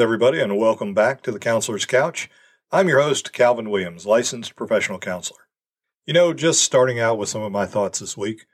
Everybody, 0.00 0.40
and 0.40 0.56
welcome 0.56 0.94
back 0.94 1.20
to 1.22 1.30
the 1.30 1.38
Counselor's 1.38 1.84
Couch. 1.84 2.30
I'm 2.72 2.88
your 2.88 3.02
host, 3.02 3.34
Calvin 3.34 3.68
Williams, 3.68 4.06
licensed 4.06 4.56
professional 4.56 4.98
counselor. 4.98 5.46
You 6.06 6.14
know, 6.14 6.32
just 6.32 6.62
starting 6.62 6.98
out 6.98 7.18
with 7.18 7.28
some 7.28 7.42
of 7.42 7.52
my 7.52 7.66
thoughts 7.66 7.98
this 7.98 8.16
week, 8.16 8.46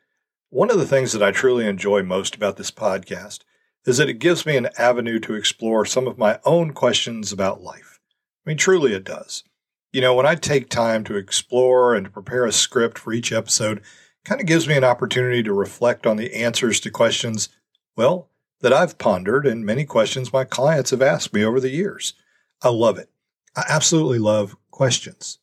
one 0.50 0.72
of 0.72 0.78
the 0.78 0.86
things 0.86 1.12
that 1.12 1.22
I 1.22 1.30
truly 1.30 1.68
enjoy 1.68 2.02
most 2.02 2.34
about 2.34 2.56
this 2.56 2.72
podcast 2.72 3.42
is 3.84 3.98
that 3.98 4.08
it 4.08 4.18
gives 4.18 4.44
me 4.44 4.56
an 4.56 4.70
avenue 4.76 5.20
to 5.20 5.34
explore 5.34 5.86
some 5.86 6.08
of 6.08 6.18
my 6.18 6.40
own 6.44 6.72
questions 6.72 7.30
about 7.30 7.62
life. 7.62 8.00
I 8.44 8.50
mean, 8.50 8.56
truly 8.56 8.92
it 8.92 9.04
does. 9.04 9.44
You 9.92 10.00
know, 10.00 10.16
when 10.16 10.26
I 10.26 10.34
take 10.34 10.68
time 10.68 11.04
to 11.04 11.16
explore 11.16 11.94
and 11.94 12.06
to 12.06 12.10
prepare 12.10 12.44
a 12.44 12.52
script 12.52 12.98
for 12.98 13.12
each 13.12 13.30
episode, 13.30 13.82
kind 14.24 14.40
of 14.40 14.48
gives 14.48 14.66
me 14.66 14.76
an 14.76 14.82
opportunity 14.84 15.44
to 15.44 15.52
reflect 15.52 16.08
on 16.08 16.16
the 16.16 16.34
answers 16.34 16.80
to 16.80 16.90
questions, 16.90 17.50
well, 17.96 18.30
that 18.60 18.72
I've 18.72 18.98
pondered 18.98 19.46
and 19.46 19.64
many 19.64 19.84
questions 19.84 20.32
my 20.32 20.44
clients 20.44 20.90
have 20.90 21.02
asked 21.02 21.32
me 21.32 21.44
over 21.44 21.60
the 21.60 21.70
years. 21.70 22.14
I 22.62 22.70
love 22.70 22.98
it. 22.98 23.10
I 23.54 23.64
absolutely 23.68 24.18
love 24.18 24.56
questions. 24.70 25.38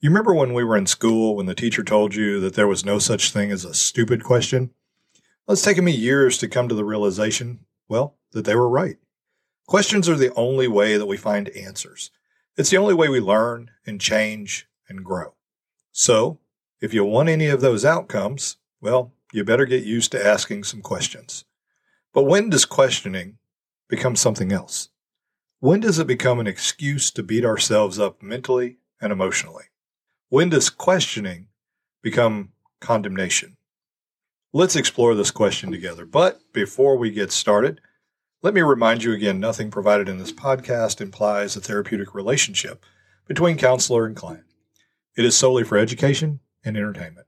You 0.00 0.10
remember 0.10 0.34
when 0.34 0.52
we 0.52 0.64
were 0.64 0.76
in 0.76 0.86
school 0.86 1.36
when 1.36 1.46
the 1.46 1.54
teacher 1.54 1.82
told 1.82 2.14
you 2.14 2.38
that 2.40 2.54
there 2.54 2.68
was 2.68 2.84
no 2.84 2.98
such 2.98 3.32
thing 3.32 3.50
as 3.50 3.64
a 3.64 3.74
stupid 3.74 4.22
question? 4.22 4.70
Well, 5.46 5.54
it's 5.54 5.62
taken 5.62 5.84
me 5.84 5.92
years 5.92 6.38
to 6.38 6.48
come 6.48 6.68
to 6.68 6.74
the 6.74 6.84
realization, 6.84 7.60
well, 7.88 8.16
that 8.32 8.44
they 8.44 8.54
were 8.54 8.68
right. 8.68 8.98
Questions 9.66 10.08
are 10.08 10.16
the 10.16 10.34
only 10.34 10.68
way 10.68 10.96
that 10.96 11.06
we 11.06 11.16
find 11.16 11.48
answers. 11.50 12.10
It's 12.56 12.70
the 12.70 12.76
only 12.76 12.94
way 12.94 13.08
we 13.08 13.20
learn 13.20 13.70
and 13.86 14.00
change 14.00 14.68
and 14.88 15.04
grow. 15.04 15.34
So, 15.92 16.38
if 16.80 16.92
you 16.92 17.04
want 17.04 17.28
any 17.28 17.46
of 17.46 17.60
those 17.60 17.84
outcomes, 17.84 18.58
well, 18.80 19.12
you 19.32 19.44
better 19.44 19.66
get 19.66 19.84
used 19.84 20.12
to 20.12 20.24
asking 20.24 20.64
some 20.64 20.82
questions. 20.82 21.44
But 22.16 22.22
when 22.22 22.48
does 22.48 22.64
questioning 22.64 23.36
become 23.90 24.16
something 24.16 24.50
else? 24.50 24.88
When 25.60 25.80
does 25.80 25.98
it 25.98 26.06
become 26.06 26.40
an 26.40 26.46
excuse 26.46 27.10
to 27.10 27.22
beat 27.22 27.44
ourselves 27.44 27.98
up 27.98 28.22
mentally 28.22 28.78
and 29.02 29.12
emotionally? 29.12 29.64
When 30.30 30.48
does 30.48 30.70
questioning 30.70 31.48
become 32.02 32.52
condemnation? 32.80 33.58
Let's 34.54 34.76
explore 34.76 35.14
this 35.14 35.30
question 35.30 35.70
together. 35.70 36.06
But 36.06 36.40
before 36.54 36.96
we 36.96 37.10
get 37.10 37.32
started, 37.32 37.82
let 38.42 38.54
me 38.54 38.62
remind 38.62 39.04
you 39.04 39.12
again 39.12 39.38
nothing 39.38 39.70
provided 39.70 40.08
in 40.08 40.16
this 40.16 40.32
podcast 40.32 41.02
implies 41.02 41.54
a 41.54 41.60
therapeutic 41.60 42.14
relationship 42.14 42.82
between 43.26 43.58
counselor 43.58 44.06
and 44.06 44.16
client. 44.16 44.46
It 45.18 45.26
is 45.26 45.36
solely 45.36 45.64
for 45.64 45.76
education 45.76 46.40
and 46.64 46.78
entertainment. 46.78 47.26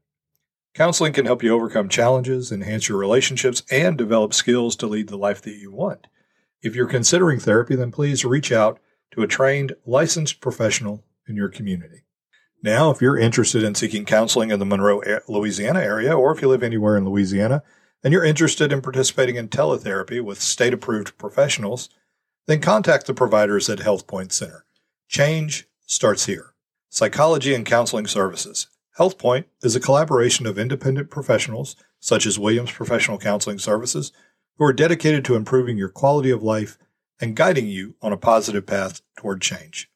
Counseling 0.79 1.13
can 1.13 1.27
help 1.27 1.43
you 1.43 1.53
overcome 1.53 1.89
challenges, 1.89 2.53
enhance 2.53 2.89
your 2.89 2.99
relationships, 2.99 3.65
and 3.69 3.99
develop 3.99 4.33
skills 4.33 4.77
to 4.77 4.87
lead 4.87 5.09
the 5.09 5.19
life 5.19 5.43
that 5.43 5.57
you 5.57 5.73
want. 5.73 6.07
If 6.63 6.77
you're 6.77 6.87
considering 6.87 7.41
therapy, 7.41 7.75
then 7.75 7.91
please 7.91 8.25
reach 8.25 8.53
out 8.53 8.79
to 9.11 9.23
a 9.23 9.27
trained, 9.27 9.75
licensed 9.85 10.41
professional 10.41 11.03
in 11.27 11.35
your 11.35 11.49
community. 11.49 12.05
Now, 12.63 12.93
if 12.93 13.03
you're 13.03 13.19
interested 13.19 13.65
in 13.65 13.75
seeking 13.75 14.05
counseling 14.05 14.53
in 14.53 14.61
the 14.61 14.65
Monroe, 14.65 15.03
Louisiana 15.27 15.81
area, 15.81 16.17
or 16.17 16.31
if 16.33 16.41
you 16.41 16.47
live 16.47 16.63
anywhere 16.63 16.97
in 16.97 17.05
Louisiana 17.05 17.65
and 18.05 18.13
you're 18.13 18.23
interested 18.23 18.73
in 18.73 18.81
participating 18.81 19.35
in 19.35 19.49
teletherapy 19.49 20.23
with 20.23 20.41
state 20.41 20.73
approved 20.73 21.19
professionals, 21.19 21.89
then 22.47 22.61
contact 22.61 23.09
the 23.09 23.15
providers 23.15 23.69
at 23.69 23.81
HealthPoint 23.81 24.31
Center. 24.31 24.65
Change 25.09 25.67
starts 25.87 26.27
here. 26.27 26.55
Psychology 26.89 27.53
and 27.53 27.67
Counseling 27.67 28.07
Services. 28.07 28.69
HealthPoint 28.99 29.45
is 29.63 29.77
a 29.77 29.81
collaboration 29.81 30.45
of 30.45 30.59
independent 30.59 31.09
professionals, 31.09 31.77
such 32.01 32.27
as 32.27 32.37
Williams 32.37 32.73
Professional 32.73 33.17
Counseling 33.17 33.61
Services, 33.61 34.11
who 34.57 34.65
are 34.65 34.73
dedicated 34.73 35.25
to 35.25 35.37
improving 35.37 35.79
your 35.79 35.89
quality 35.89 36.31
of 36.31 36.43
life 36.43 36.77
and 37.21 37.37
guiding 37.37 37.69
you 37.69 37.95
on 38.03 38.13
a 38.13 38.17
positive 38.17 38.67
path 38.67 39.01
toward 39.17 39.41
change. 39.41 39.89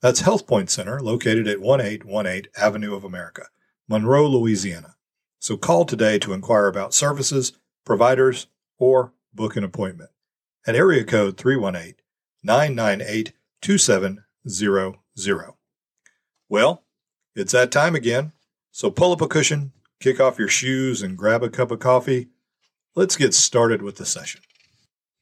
That's 0.00 0.22
HealthPoint 0.22 0.70
Center, 0.70 1.00
located 1.00 1.48
at 1.48 1.60
1818 1.60 2.52
Avenue 2.56 2.94
of 2.94 3.02
America, 3.02 3.46
Monroe, 3.88 4.28
Louisiana. 4.28 4.94
So 5.40 5.56
call 5.56 5.84
today 5.84 6.20
to 6.20 6.32
inquire 6.32 6.68
about 6.68 6.94
services, 6.94 7.52
providers, 7.84 8.46
or 8.78 9.12
book 9.34 9.56
an 9.56 9.64
appointment 9.64 10.10
at 10.68 10.76
area 10.76 11.02
code 11.02 11.36
318 11.36 11.96
998 12.44 13.32
2700. 13.60 15.54
Well, 16.48 16.84
it's 17.34 17.52
that 17.52 17.72
time 17.72 17.96
again. 17.96 18.32
So 18.76 18.90
pull 18.90 19.12
up 19.12 19.22
a 19.22 19.26
cushion, 19.26 19.72
kick 20.00 20.20
off 20.20 20.38
your 20.38 20.48
shoes, 20.48 21.00
and 21.00 21.16
grab 21.16 21.42
a 21.42 21.48
cup 21.48 21.70
of 21.70 21.78
coffee. 21.78 22.28
Let's 22.94 23.16
get 23.16 23.32
started 23.32 23.80
with 23.80 23.96
the 23.96 24.04
session. 24.04 24.42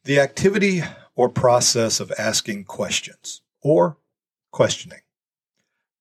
The 0.02 0.18
activity 0.18 0.82
or 1.14 1.28
process 1.28 2.00
of 2.00 2.12
asking 2.18 2.64
questions 2.64 3.42
or 3.62 3.96
questioning. 4.50 5.02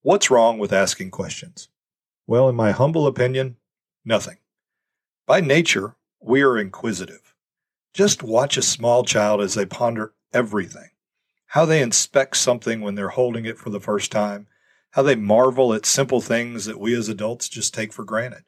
What's 0.02 0.32
wrong 0.32 0.58
with 0.58 0.74
asking 0.74 1.12
questions? 1.12 1.70
Well, 2.26 2.50
in 2.50 2.56
my 2.56 2.72
humble 2.72 3.06
opinion, 3.06 3.58
nothing. 4.04 4.38
By 5.28 5.40
nature, 5.40 5.96
we 6.20 6.42
are 6.42 6.58
inquisitive. 6.58 7.36
Just 7.94 8.24
watch 8.24 8.58
a 8.58 8.64
small 8.64 9.04
child 9.04 9.42
as 9.42 9.54
they 9.54 9.68
ponder 9.68 10.16
everything 10.34 10.90
how 11.46 11.66
they 11.66 11.84
inspect 11.84 12.36
something 12.36 12.82
when 12.82 12.96
they're 12.96 13.10
holding 13.10 13.46
it 13.46 13.60
for 13.60 13.70
the 13.70 13.80
first 13.80 14.12
time, 14.12 14.48
how 14.94 15.02
they 15.02 15.16
marvel 15.16 15.74
at 15.74 15.88
simple 15.88 16.22
things 16.22 16.66
that 16.66 16.80
we 16.80 16.96
as 16.96 17.10
adults 17.10 17.50
just 17.50 17.74
take 17.74 17.92
for 17.92 18.06
granted. 18.06 18.44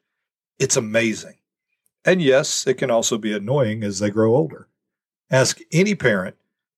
It's 0.60 0.76
amazing. 0.76 1.38
And 2.04 2.22
yes, 2.22 2.68
it 2.68 2.74
can 2.74 2.88
also 2.88 3.18
be 3.18 3.32
annoying 3.32 3.82
as 3.82 3.98
they 3.98 4.10
grow 4.10 4.36
older. 4.36 4.68
Ask 5.28 5.58
any 5.72 5.96
parent, 5.96 6.36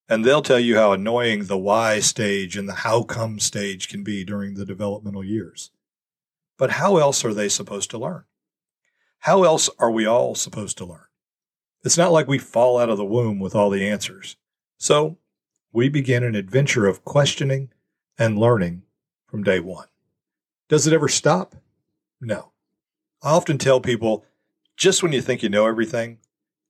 and 0.09 0.25
they'll 0.25 0.41
tell 0.41 0.59
you 0.59 0.75
how 0.75 0.91
annoying 0.91 1.45
the 1.45 1.57
why 1.57 1.99
stage 1.99 2.57
and 2.57 2.67
the 2.67 2.73
how 2.73 3.03
come 3.03 3.39
stage 3.39 3.89
can 3.89 4.03
be 4.03 4.23
during 4.23 4.55
the 4.55 4.65
developmental 4.65 5.23
years. 5.23 5.69
But 6.57 6.71
how 6.71 6.97
else 6.97 7.23
are 7.23 7.33
they 7.33 7.47
supposed 7.47 7.91
to 7.91 7.99
learn? 7.99 8.23
How 9.19 9.43
else 9.43 9.69
are 9.77 9.91
we 9.91 10.07
all 10.07 10.33
supposed 10.33 10.79
to 10.79 10.85
learn? 10.85 11.05
It's 11.83 11.97
not 11.97 12.11
like 12.11 12.27
we 12.27 12.39
fall 12.39 12.79
out 12.79 12.89
of 12.89 12.97
the 12.97 13.05
womb 13.05 13.39
with 13.39 13.53
all 13.53 13.69
the 13.69 13.87
answers. 13.87 14.35
So 14.79 15.19
we 15.71 15.89
begin 15.89 16.23
an 16.23 16.33
adventure 16.33 16.87
of 16.87 17.05
questioning 17.05 17.69
and 18.17 18.39
learning 18.39 18.81
from 19.29 19.43
day 19.43 19.59
one. 19.59 19.87
Does 20.67 20.87
it 20.87 20.93
ever 20.93 21.07
stop? 21.07 21.55
No. 22.19 22.51
I 23.21 23.31
often 23.31 23.57
tell 23.57 23.79
people 23.79 24.25
just 24.75 25.03
when 25.03 25.11
you 25.11 25.21
think 25.21 25.43
you 25.43 25.49
know 25.49 25.67
everything, 25.67 26.19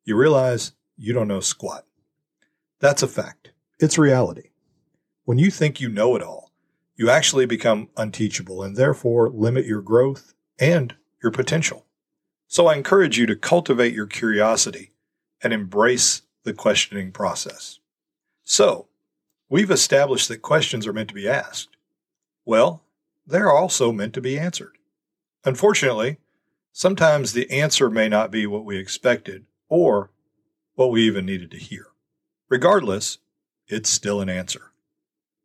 you 0.03 0.15
realize 0.15 0.73
you 0.97 1.13
don't 1.13 1.27
know 1.27 1.39
squat. 1.39 1.85
That's 2.79 3.03
a 3.03 3.07
fact. 3.07 3.51
It's 3.79 3.97
reality. 3.97 4.49
When 5.25 5.37
you 5.37 5.51
think 5.51 5.79
you 5.79 5.89
know 5.89 6.15
it 6.15 6.23
all, 6.23 6.51
you 6.95 7.09
actually 7.09 7.45
become 7.45 7.89
unteachable 7.95 8.63
and 8.63 8.75
therefore 8.75 9.29
limit 9.29 9.65
your 9.65 9.81
growth 9.81 10.33
and 10.59 10.95
your 11.21 11.31
potential. 11.31 11.85
So 12.47 12.67
I 12.67 12.75
encourage 12.75 13.17
you 13.17 13.25
to 13.27 13.35
cultivate 13.35 13.93
your 13.93 14.07
curiosity 14.07 14.91
and 15.41 15.53
embrace 15.53 16.23
the 16.43 16.53
questioning 16.53 17.11
process. 17.11 17.79
So, 18.43 18.87
we've 19.49 19.71
established 19.71 20.27
that 20.29 20.41
questions 20.41 20.87
are 20.87 20.93
meant 20.93 21.09
to 21.09 21.15
be 21.15 21.27
asked. 21.27 21.77
Well, 22.49 22.81
they're 23.27 23.51
also 23.51 23.91
meant 23.91 24.15
to 24.15 24.21
be 24.21 24.35
answered. 24.35 24.79
Unfortunately, 25.45 26.17
sometimes 26.71 27.33
the 27.33 27.47
answer 27.51 27.91
may 27.91 28.09
not 28.09 28.31
be 28.31 28.47
what 28.47 28.65
we 28.65 28.79
expected 28.79 29.45
or 29.67 30.09
what 30.73 30.89
we 30.89 31.05
even 31.05 31.27
needed 31.27 31.51
to 31.51 31.59
hear. 31.59 31.89
Regardless, 32.49 33.19
it's 33.67 33.91
still 33.91 34.19
an 34.19 34.29
answer, 34.29 34.71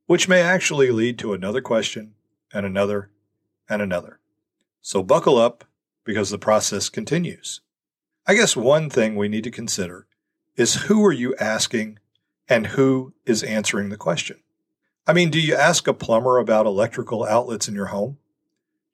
which 0.07 0.31
may 0.31 0.41
actually 0.41 0.91
lead 0.91 1.19
to 1.19 1.35
another 1.35 1.61
question 1.61 2.15
and 2.55 2.65
another 2.65 3.11
and 3.69 3.83
another. 3.83 4.19
So 4.81 5.03
buckle 5.03 5.37
up 5.37 5.65
because 6.05 6.31
the 6.31 6.39
process 6.39 6.89
continues. 6.89 7.61
I 8.27 8.35
guess 8.35 8.57
one 8.57 8.89
thing 8.89 9.15
we 9.15 9.29
need 9.29 9.45
to 9.45 9.51
consider 9.51 10.07
is 10.57 10.85
who 10.87 11.05
are 11.05 11.13
you 11.13 11.37
asking 11.37 11.99
and 12.49 12.69
who 12.69 13.13
is 13.27 13.43
answering 13.43 13.91
the 13.91 13.99
question? 13.99 14.39
I 15.07 15.13
mean, 15.13 15.31
do 15.31 15.41
you 15.41 15.55
ask 15.55 15.87
a 15.87 15.93
plumber 15.93 16.39
about 16.39 16.67
electrical 16.67 17.25
outlets 17.25 17.69
in 17.69 17.75
your 17.75 17.87
home? 17.87 18.19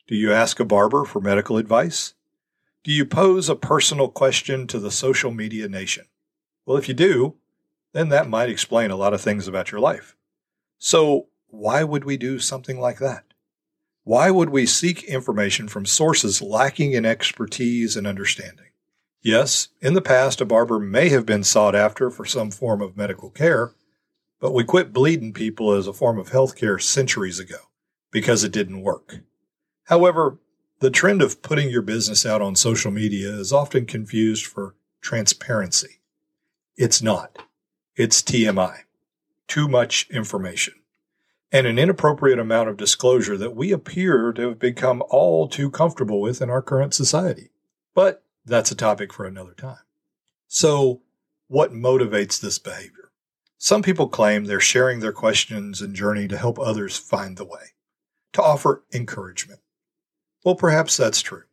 Do 0.09 0.17
you 0.17 0.33
ask 0.33 0.59
a 0.59 0.65
barber 0.65 1.05
for 1.05 1.21
medical 1.21 1.57
advice? 1.57 2.15
Do 2.83 2.91
you 2.91 3.05
pose 3.05 3.49
a 3.49 3.55
personal 3.55 4.09
question 4.09 4.67
to 4.69 4.81
the 4.81 4.91
social 4.91 5.31
media 5.31 5.69
nation? 5.69 6.07
Well, 6.67 6.77
if 6.77 6.89
you 6.89 6.95
do, 6.95 7.37
then 7.93 8.09
that 8.09 8.29
might 8.29 8.49
explain 8.49 8.91
a 8.91 8.97
lot 8.97 9.15
of 9.15 9.21
things 9.21 9.47
about 9.47 9.71
your 9.71 9.81
life. 9.81 10.17
So, 10.79 11.29
why 11.49 11.85
would 11.85 12.05
we 12.05 12.17
do 12.17 12.39
something 12.39 12.81
like 12.81 12.99
that? 12.99 13.25
Why 14.03 14.31
would 14.31 14.51
we 14.51 14.67
seek 14.67 15.05
information 15.05 15.69
from 15.69 15.87
sources 15.87 16.43
lacking 16.43 16.93
in 16.93 17.05
expertise 17.05 17.97
and 17.97 18.07
understanding? 18.07 18.67
Yes, 19.23 19.69
in 19.81 19.95
the 19.95 20.01
past, 20.01 20.41
a 20.41 20.45
barber 20.45 20.81
may 20.81 21.11
have 21.11 21.27
been 21.27 21.45
sought 21.45 21.75
after 21.75 22.11
for 22.11 22.25
some 22.25 22.51
form 22.51 22.81
of 22.81 22.97
medical 22.97 23.31
care, 23.31 23.75
but 24.41 24.53
we 24.53 24.65
quit 24.65 24.93
bleeding 24.93 25.33
people 25.33 25.73
as 25.73 25.87
a 25.87 25.93
form 25.93 26.19
of 26.19 26.31
healthcare 26.31 26.81
centuries 26.81 27.39
ago 27.39 27.59
because 28.11 28.43
it 28.43 28.53
didn't 28.53 28.83
work. 28.83 29.21
However, 29.85 30.39
the 30.81 30.91
trend 30.91 31.23
of 31.23 31.43
putting 31.43 31.71
your 31.71 31.83
business 31.83 32.25
out 32.25 32.43
on 32.43 32.57
social 32.57 32.91
media 32.91 33.29
is 33.29 33.53
often 33.53 33.87
confused 33.87 34.47
for 34.47 34.75
transparency. 35.01 36.01
It's 36.77 37.03
not. 37.03 37.39
It's 37.97 38.23
TMI. 38.23 38.81
too 39.47 39.69
much 39.69 40.09
information 40.11 40.75
and 41.53 41.67
an 41.67 41.79
inappropriate 41.79 42.39
amount 42.39 42.69
of 42.69 42.77
disclosure 42.77 43.37
that 43.37 43.57
we 43.57 43.73
appear 43.73 44.33
to 44.33 44.49
have 44.51 44.59
become 44.59 45.03
all 45.11 45.49
too 45.49 45.71
comfortable 45.71 46.21
with 46.21 46.41
in 46.41 46.49
our 46.49 46.63
current 46.63 46.95
society. 46.95 47.51
But 47.95 48.23
that's 48.45 48.71
a 48.71 48.77
topic 48.77 49.13
for 49.13 49.27
another 49.27 49.55
time. 49.55 49.79
So, 50.47 51.03
what 51.49 51.73
motivates 51.73 52.41
this 52.41 52.59
behavior? 52.59 53.00
Some 53.63 53.83
people 53.83 54.09
claim 54.09 54.47
they're 54.47 54.59
sharing 54.59 55.01
their 55.01 55.13
questions 55.13 55.83
and 55.83 55.95
journey 55.95 56.27
to 56.29 56.39
help 56.39 56.59
others 56.59 56.97
find 56.97 57.37
the 57.37 57.45
way, 57.45 57.75
to 58.33 58.43
offer 58.43 58.85
encouragement. 58.93 59.61
Well, 60.45 60.55
perhaps 60.55 60.97
that's 60.97 61.21
true. 61.21 61.45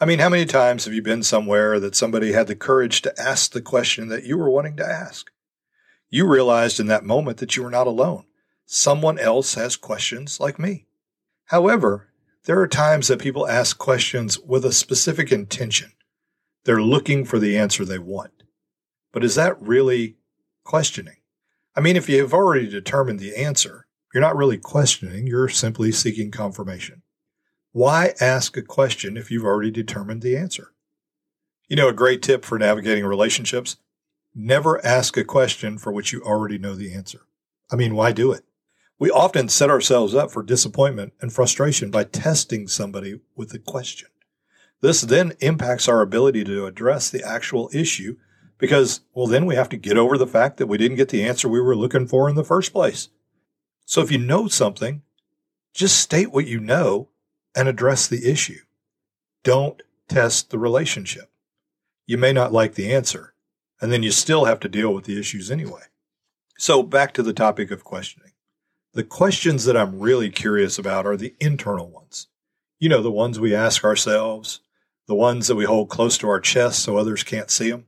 I 0.00 0.06
mean, 0.06 0.18
how 0.18 0.28
many 0.28 0.44
times 0.44 0.84
have 0.84 0.92
you 0.92 1.02
been 1.02 1.22
somewhere 1.22 1.78
that 1.78 1.94
somebody 1.94 2.32
had 2.32 2.48
the 2.48 2.56
courage 2.56 3.00
to 3.02 3.14
ask 3.16 3.52
the 3.52 3.62
question 3.62 4.08
that 4.08 4.24
you 4.24 4.36
were 4.36 4.50
wanting 4.50 4.76
to 4.78 4.84
ask? 4.84 5.30
You 6.10 6.26
realized 6.26 6.80
in 6.80 6.88
that 6.88 7.04
moment 7.04 7.38
that 7.38 7.56
you 7.56 7.62
were 7.62 7.70
not 7.70 7.86
alone 7.86 8.26
someone 8.66 9.16
else 9.18 9.54
has 9.54 9.76
questions 9.76 10.40
like 10.40 10.58
me. 10.58 10.86
However, 11.46 12.08
there 12.44 12.60
are 12.60 12.68
times 12.68 13.08
that 13.08 13.20
people 13.20 13.48
ask 13.48 13.78
questions 13.78 14.38
with 14.40 14.64
a 14.64 14.72
specific 14.72 15.30
intention. 15.30 15.92
They're 16.64 16.82
looking 16.82 17.24
for 17.24 17.38
the 17.38 17.56
answer 17.56 17.84
they 17.84 17.98
want. 17.98 18.42
But 19.12 19.22
is 19.24 19.36
that 19.36 19.60
really 19.62 20.16
questioning? 20.64 21.18
I 21.76 21.82
mean, 21.82 21.96
if 21.96 22.08
you 22.08 22.22
have 22.22 22.32
already 22.32 22.66
determined 22.66 23.20
the 23.20 23.36
answer, 23.36 23.86
you're 24.14 24.22
not 24.22 24.36
really 24.36 24.56
questioning, 24.56 25.26
you're 25.26 25.50
simply 25.50 25.92
seeking 25.92 26.30
confirmation. 26.30 27.02
Why 27.72 28.14
ask 28.18 28.56
a 28.56 28.62
question 28.62 29.18
if 29.18 29.30
you've 29.30 29.44
already 29.44 29.70
determined 29.70 30.22
the 30.22 30.38
answer? 30.38 30.72
You 31.68 31.76
know, 31.76 31.88
a 31.88 31.92
great 31.92 32.22
tip 32.22 32.44
for 32.44 32.58
navigating 32.58 33.04
relationships 33.04 33.76
never 34.34 34.84
ask 34.86 35.18
a 35.18 35.24
question 35.24 35.76
for 35.76 35.92
which 35.92 36.12
you 36.12 36.22
already 36.22 36.56
know 36.56 36.74
the 36.74 36.94
answer. 36.94 37.20
I 37.70 37.76
mean, 37.76 37.94
why 37.94 38.12
do 38.12 38.32
it? 38.32 38.44
We 38.98 39.10
often 39.10 39.50
set 39.50 39.68
ourselves 39.68 40.14
up 40.14 40.30
for 40.30 40.42
disappointment 40.42 41.12
and 41.20 41.30
frustration 41.30 41.90
by 41.90 42.04
testing 42.04 42.68
somebody 42.68 43.20
with 43.34 43.52
a 43.52 43.58
question. 43.58 44.08
This 44.80 45.02
then 45.02 45.34
impacts 45.40 45.88
our 45.88 46.00
ability 46.00 46.44
to 46.44 46.64
address 46.64 47.10
the 47.10 47.22
actual 47.22 47.68
issue 47.74 48.16
because, 48.58 49.00
well, 49.14 49.26
then 49.26 49.46
we 49.46 49.54
have 49.54 49.68
to 49.70 49.76
get 49.76 49.98
over 49.98 50.16
the 50.16 50.26
fact 50.26 50.56
that 50.56 50.66
we 50.66 50.78
didn't 50.78 50.96
get 50.96 51.10
the 51.10 51.24
answer 51.24 51.48
we 51.48 51.60
were 51.60 51.76
looking 51.76 52.06
for 52.06 52.28
in 52.28 52.36
the 52.36 52.44
first 52.44 52.72
place. 52.72 53.08
So 53.84 54.00
if 54.00 54.10
you 54.10 54.18
know 54.18 54.48
something, 54.48 55.02
just 55.74 55.98
state 55.98 56.32
what 56.32 56.46
you 56.46 56.58
know 56.58 57.08
and 57.54 57.68
address 57.68 58.06
the 58.06 58.30
issue. 58.30 58.60
Don't 59.44 59.82
test 60.08 60.50
the 60.50 60.58
relationship. 60.58 61.30
You 62.06 62.18
may 62.18 62.32
not 62.32 62.52
like 62.52 62.74
the 62.74 62.92
answer, 62.92 63.34
and 63.80 63.92
then 63.92 64.02
you 64.02 64.10
still 64.10 64.44
have 64.44 64.60
to 64.60 64.68
deal 64.68 64.94
with 64.94 65.04
the 65.04 65.18
issues 65.18 65.50
anyway. 65.50 65.82
So 66.58 66.82
back 66.82 67.12
to 67.14 67.22
the 67.22 67.32
topic 67.32 67.70
of 67.70 67.84
questioning. 67.84 68.32
The 68.94 69.04
questions 69.04 69.64
that 69.66 69.76
I'm 69.76 70.00
really 70.00 70.30
curious 70.30 70.78
about 70.78 71.04
are 71.06 71.16
the 71.16 71.34
internal 71.38 71.90
ones. 71.90 72.28
You 72.78 72.88
know, 72.88 73.02
the 73.02 73.10
ones 73.10 73.38
we 73.38 73.54
ask 73.54 73.84
ourselves, 73.84 74.60
the 75.06 75.14
ones 75.14 75.48
that 75.48 75.56
we 75.56 75.64
hold 75.64 75.90
close 75.90 76.16
to 76.18 76.28
our 76.28 76.40
chest 76.40 76.82
so 76.82 76.96
others 76.96 77.22
can't 77.22 77.50
see 77.50 77.70
them. 77.70 77.86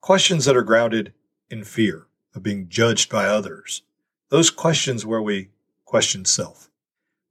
Questions 0.00 0.44
that 0.44 0.56
are 0.56 0.62
grounded 0.62 1.12
in 1.50 1.64
fear 1.64 2.06
of 2.34 2.42
being 2.42 2.68
judged 2.68 3.10
by 3.10 3.26
others. 3.26 3.82
Those 4.28 4.50
questions 4.50 5.04
where 5.04 5.22
we 5.22 5.50
question 5.84 6.24
self. 6.24 6.70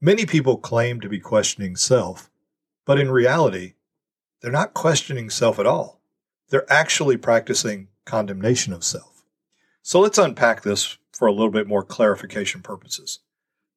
Many 0.01 0.25
people 0.25 0.57
claim 0.57 0.99
to 1.01 1.09
be 1.09 1.19
questioning 1.19 1.75
self, 1.75 2.29
but 2.85 2.99
in 2.99 3.11
reality, 3.11 3.73
they're 4.41 4.51
not 4.51 4.73
questioning 4.73 5.29
self 5.29 5.57
at 5.59 5.65
all. 5.65 6.01
They're 6.49 6.71
actually 6.71 7.17
practicing 7.17 7.87
condemnation 8.05 8.73
of 8.73 8.83
self. 8.83 9.23
So 9.81 9.99
let's 9.99 10.17
unpack 10.17 10.63
this 10.63 10.97
for 11.11 11.27
a 11.27 11.31
little 11.31 11.51
bit 11.51 11.67
more 11.67 11.83
clarification 11.83 12.61
purposes. 12.61 13.19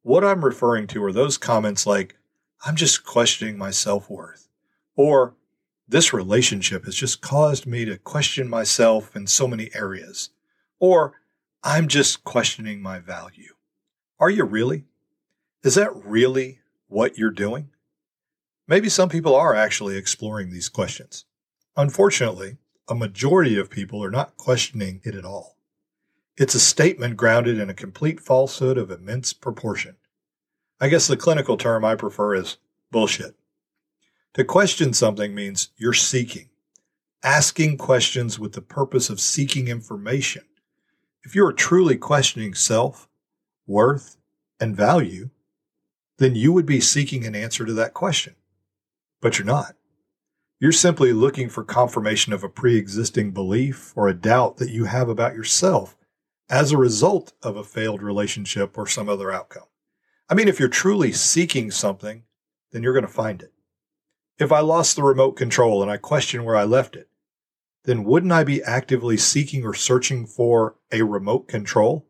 What 0.03 0.25
I'm 0.25 0.45
referring 0.45 0.87
to 0.89 1.05
are 1.05 1.13
those 1.13 1.39
comments 1.39 1.87
like, 1.87 2.17
I'm 2.65 2.77
just 2.77 3.05
questioning 3.05 3.57
my 3.57 3.71
self 3.71 4.11
worth, 4.11 4.49
or 4.97 5.35
this 5.89 6.13
relationship 6.13 6.85
has 6.85 6.95
just 6.95 7.23
caused 7.23 7.67
me 7.67 7.85
to 7.87 7.97
question 7.97 8.49
myself 8.49 9.17
in 9.17 9.27
so 9.27 9.49
many 9.49 9.71
areas, 9.75 10.31
or 10.79 11.15
I'm 11.65 11.89
just 11.89 12.25
questioning 12.25 12.83
my 12.83 12.99
value. 12.99 13.55
Are 14.21 14.31
you 14.31 14.45
really? 14.45 14.85
Is 15.65 15.75
that 15.77 15.95
really 16.05 16.61
what 16.89 17.17
you're 17.17 17.31
doing? 17.31 17.71
Maybe 18.67 18.89
some 18.91 19.09
people 19.09 19.35
are 19.35 19.55
actually 19.55 19.97
exploring 19.97 20.51
these 20.51 20.69
questions. 20.69 21.25
Unfortunately, 21.77 22.59
a 22.89 22.95
majority 22.95 23.59
of 23.59 23.71
people 23.71 24.05
are 24.05 24.11
not 24.11 24.37
questioning 24.37 25.01
it 25.05 25.15
at 25.15 25.25
all. 25.25 25.57
It's 26.37 26.55
a 26.55 26.61
statement 26.61 27.17
grounded 27.17 27.59
in 27.59 27.71
a 27.71 27.75
complete 27.75 28.21
falsehood 28.21 28.77
of 28.77 28.91
immense 28.91 29.33
proportion. 29.33 29.97
I 30.81 30.89
guess 30.89 31.07
the 31.07 31.17
clinical 31.17 31.57
term 31.57 31.85
I 31.85 31.95
prefer 31.97 32.35
is 32.35 32.59
bullshit. 32.91 33.35
To 34.35 34.45
question 34.45 34.93
something 34.93 35.35
means 35.35 35.71
you're 35.77 35.93
seeking, 35.95 36.51
asking 37.23 37.79
questions 37.79 38.39
with 38.39 38.53
the 38.53 38.63
purpose 38.63 39.11
of 39.11 39.21
seeking 39.21 39.69
information. 39.69 40.45
If 41.25 41.35
you 41.35 41.45
are 41.47 41.53
truly 41.53 41.97
questioning 41.97 42.55
self, 42.55 43.09
worth, 43.67 44.17
and 44.61 44.77
value, 44.77 45.31
then 46.19 46.35
you 46.35 46.53
would 46.53 46.67
be 46.67 46.81
seeking 46.81 47.25
an 47.25 47.35
answer 47.35 47.65
to 47.65 47.73
that 47.75 47.95
question. 47.95 48.35
But 49.21 49.39
you're 49.39 49.47
not. 49.47 49.75
You're 50.61 50.73
simply 50.73 51.13
looking 51.13 51.49
for 51.49 51.63
confirmation 51.63 52.33
of 52.33 52.43
a 52.43 52.49
pre 52.49 52.77
existing 52.77 53.31
belief 53.31 53.93
or 53.97 54.09
a 54.09 54.15
doubt 54.15 54.57
that 54.57 54.71
you 54.71 54.85
have 54.87 55.09
about 55.09 55.35
yourself 55.35 55.97
as 56.51 56.73
a 56.73 56.79
result 56.79 57.33
of 57.43 57.57
a 57.57 57.65
failed 57.65 58.03
relationship 58.03 58.77
or 58.77 58.87
some 58.87 59.09
other 59.09 59.31
outcome. 59.31 59.65
I 60.29 60.35
mean, 60.35 60.49
if 60.49 60.59
you're 60.59 60.69
truly 60.69 61.13
seeking 61.13 61.71
something, 61.71 62.25
then 62.73 62.83
you're 62.83 62.93
going 62.93 63.07
to 63.07 63.13
find 63.13 63.41
it. 63.41 63.53
If 64.39 64.53
I 64.53 64.61
lost 64.61 64.95
the 64.95 65.03
remote 65.03 65.33
control 65.33 65.83
and 65.83 65.91
I 65.91 65.97
question 65.97 66.45
where 66.45 66.55
I 66.55 66.63
left 66.63 66.95
it, 66.95 67.09
then 67.85 68.05
wouldn't 68.05 68.31
I 68.31 68.45
be 68.45 68.63
actively 68.63 69.17
seeking 69.17 69.65
or 69.65 69.75
searching 69.75 70.27
for 70.27 70.77
a 70.93 71.03
remote 71.03 71.49
control? 71.49 72.07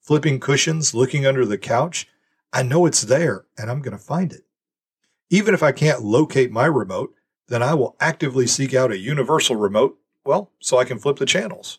Flipping 0.00 0.40
cushions, 0.40 0.94
looking 0.94 1.26
under 1.26 1.46
the 1.46 1.58
couch? 1.58 2.08
I 2.52 2.64
know 2.64 2.86
it's 2.86 3.02
there 3.02 3.44
and 3.56 3.70
I'm 3.70 3.82
going 3.82 3.96
to 3.96 4.02
find 4.02 4.32
it. 4.32 4.42
Even 5.30 5.54
if 5.54 5.62
I 5.62 5.70
can't 5.70 6.02
locate 6.02 6.50
my 6.50 6.66
remote, 6.66 7.14
then 7.46 7.62
I 7.62 7.74
will 7.74 7.96
actively 8.00 8.48
seek 8.48 8.74
out 8.74 8.90
a 8.90 8.98
universal 8.98 9.54
remote, 9.54 9.96
well, 10.24 10.50
so 10.58 10.76
I 10.76 10.84
can 10.84 10.98
flip 10.98 11.18
the 11.18 11.26
channels. 11.26 11.78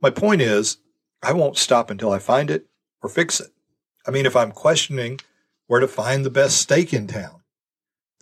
My 0.00 0.10
point 0.10 0.42
is, 0.42 0.78
I 1.22 1.32
won't 1.32 1.56
stop 1.56 1.88
until 1.88 2.10
I 2.10 2.18
find 2.18 2.50
it 2.50 2.66
or 3.00 3.08
fix 3.08 3.38
it. 3.38 3.52
I 4.08 4.10
mean, 4.10 4.26
if 4.26 4.34
I'm 4.34 4.50
questioning 4.50 5.20
where 5.68 5.80
to 5.80 5.86
find 5.86 6.24
the 6.24 6.30
best 6.30 6.58
steak 6.58 6.92
in 6.92 7.06
town, 7.06 7.42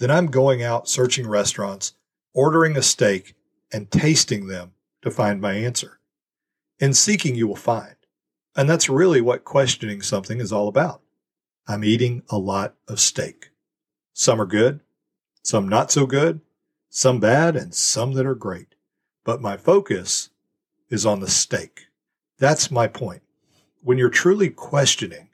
then 0.02 0.10
I'm 0.10 0.26
going 0.26 0.64
out 0.64 0.88
searching 0.88 1.28
restaurants, 1.28 1.94
ordering 2.34 2.76
a 2.76 2.82
steak, 2.82 3.36
and 3.72 3.88
tasting 3.88 4.48
them 4.48 4.72
to 5.02 5.12
find 5.12 5.40
my 5.40 5.52
answer. 5.52 6.00
In 6.80 6.92
seeking, 6.92 7.36
you 7.36 7.46
will 7.46 7.54
find. 7.54 7.94
And 8.56 8.68
that's 8.68 8.88
really 8.88 9.20
what 9.20 9.44
questioning 9.44 10.02
something 10.02 10.40
is 10.40 10.50
all 10.50 10.66
about. 10.66 11.02
I'm 11.68 11.84
eating 11.84 12.24
a 12.28 12.36
lot 12.36 12.74
of 12.88 12.98
steak. 12.98 13.50
Some 14.12 14.40
are 14.40 14.46
good, 14.46 14.80
some 15.44 15.68
not 15.68 15.92
so 15.92 16.04
good, 16.04 16.40
some 16.90 17.20
bad, 17.20 17.54
and 17.54 17.72
some 17.72 18.14
that 18.14 18.26
are 18.26 18.34
great. 18.34 18.74
But 19.22 19.40
my 19.40 19.56
focus 19.56 20.30
is 20.90 21.06
on 21.06 21.20
the 21.20 21.30
steak. 21.30 21.86
That's 22.38 22.72
my 22.72 22.88
point. 22.88 23.22
When 23.82 23.98
you're 23.98 24.10
truly 24.10 24.50
questioning, 24.50 25.28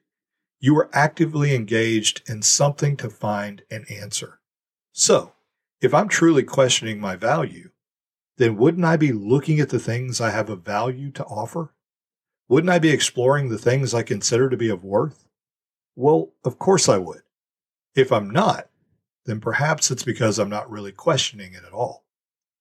you 0.61 0.77
are 0.77 0.91
actively 0.93 1.55
engaged 1.55 2.29
in 2.29 2.43
something 2.43 2.99
to 2.99 3.09
find 3.09 3.63
an 3.71 3.87
answer. 3.89 4.38
So, 4.99 5.33
if 5.81 5.95
I'm 5.95 6.09
truly 6.09 6.43
questioning 6.43 6.99
my 6.99 7.15
value, 7.15 7.71
then 8.37 8.57
wouldn't 8.57 8.85
I 8.85 8.97
be 8.97 9.13
looking 9.13 9.61
at 9.61 9.69
the 9.69 9.79
things 9.79 10.21
I 10.21 10.31
have 10.31 10.51
of 10.51 10.65
value 10.65 11.13
to 11.13 11.25
offer? 11.27 11.73
Wouldn't 12.49 12.73
I 12.73 12.81
be 12.81 12.91
exploring 12.91 13.49
the 13.49 13.59
things 13.59 13.95
I 13.95 14.03
consider 14.03 14.51
to 14.51 14.57
be 14.57 14.69
of 14.69 14.83
worth? 14.83 15.29
Well, 15.95 16.33
of 16.45 16.59
course 16.59 16.89
I 16.89 16.99
would. 16.99 17.23
If 17.95 18.11
I'm 18.11 18.29
not, 18.29 18.71
then 19.25 19.39
perhaps 19.39 19.93
it's 19.93 20.03
because 20.03 20.37
I'm 20.37 20.51
not 20.51 20.69
really 20.69 20.91
questioning 20.91 21.53
it 21.53 21.63
at 21.65 21.73
all. 21.73 22.05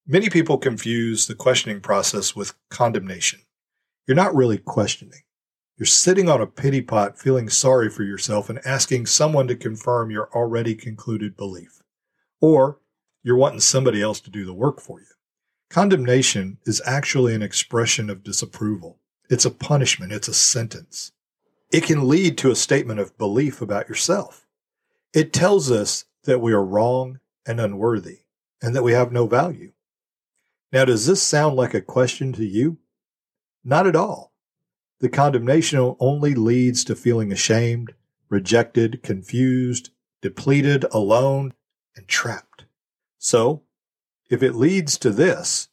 Many 0.05 0.29
people 0.29 0.59
confuse 0.59 1.25
the 1.25 1.33
questioning 1.33 1.81
process 1.81 2.35
with 2.35 2.53
condemnation. 2.69 3.39
You're 4.05 4.13
not 4.13 4.35
really 4.35 4.59
questioning. 4.59 5.23
You're 5.75 5.87
sitting 5.87 6.29
on 6.29 6.39
a 6.39 6.45
pity 6.45 6.83
pot 6.83 7.17
feeling 7.17 7.49
sorry 7.49 7.89
for 7.89 8.03
yourself 8.03 8.47
and 8.47 8.59
asking 8.63 9.07
someone 9.07 9.47
to 9.47 9.55
confirm 9.55 10.11
your 10.11 10.29
already 10.35 10.75
concluded 10.75 11.35
belief. 11.35 11.81
Or 12.41 12.79
you're 13.23 13.37
wanting 13.37 13.59
somebody 13.59 14.01
else 14.01 14.19
to 14.21 14.29
do 14.29 14.45
the 14.45 14.53
work 14.53 14.79
for 14.79 14.99
you. 14.99 15.07
Condemnation 15.69 16.59
is 16.65 16.81
actually 16.85 17.33
an 17.35 17.41
expression 17.41 18.09
of 18.09 18.23
disapproval. 18.23 18.99
It's 19.29 19.45
a 19.45 19.51
punishment. 19.51 20.13
It's 20.13 20.29
a 20.29 20.33
sentence. 20.33 21.11
It 21.71 21.83
can 21.83 22.07
lead 22.07 22.37
to 22.37 22.51
a 22.51 22.55
statement 22.55 22.99
of 23.01 23.17
belief 23.17 23.61
about 23.61 23.89
yourself. 23.89 24.47
It 25.13 25.33
tells 25.33 25.69
us 25.69 26.05
that 26.23 26.39
we 26.39 26.53
are 26.53 26.63
wrong 26.63 27.19
and 27.45 27.59
unworthy 27.59 28.19
and 28.61 28.75
that 28.75 28.83
we 28.83 28.93
have 28.93 29.11
no 29.11 29.27
value. 29.27 29.73
Now, 30.71 30.85
does 30.85 31.05
this 31.05 31.21
sound 31.21 31.55
like 31.55 31.73
a 31.73 31.81
question 31.81 32.33
to 32.33 32.45
you? 32.45 32.77
Not 33.63 33.87
at 33.87 33.95
all. 33.95 34.31
the 34.99 35.09
condemnation 35.09 35.95
only 35.99 36.33
leads 36.33 36.83
to 36.85 36.95
feeling 36.95 37.31
ashamed, 37.31 37.93
rejected, 38.29 39.03
confused, 39.03 39.91
depleted, 40.21 40.85
alone, 40.91 41.53
and 41.97 42.07
trapped. 42.07 42.65
So, 43.17 43.63
if 44.29 44.43
it 44.43 44.55
leads 44.55 44.97
to 44.99 45.09
this, 45.09 45.67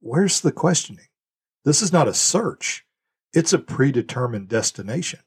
where's 0.00 0.40
the 0.40 0.52
questioning? 0.52 1.06
This 1.64 1.80
is 1.80 1.92
not 1.92 2.08
a 2.08 2.14
search. 2.14 2.84
It's 3.32 3.52
a 3.52 3.58
predetermined 3.58 4.48
destination. 4.48 5.20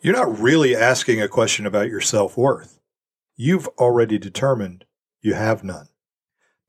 You're 0.00 0.16
not 0.16 0.38
really 0.38 0.74
asking 0.74 1.20
a 1.20 1.28
question 1.28 1.66
about 1.66 1.88
your 1.88 2.00
self 2.00 2.36
worth. 2.36 2.80
You've 3.36 3.68
already 3.78 4.18
determined 4.18 4.84
you 5.20 5.34
have 5.34 5.64
none. 5.64 5.88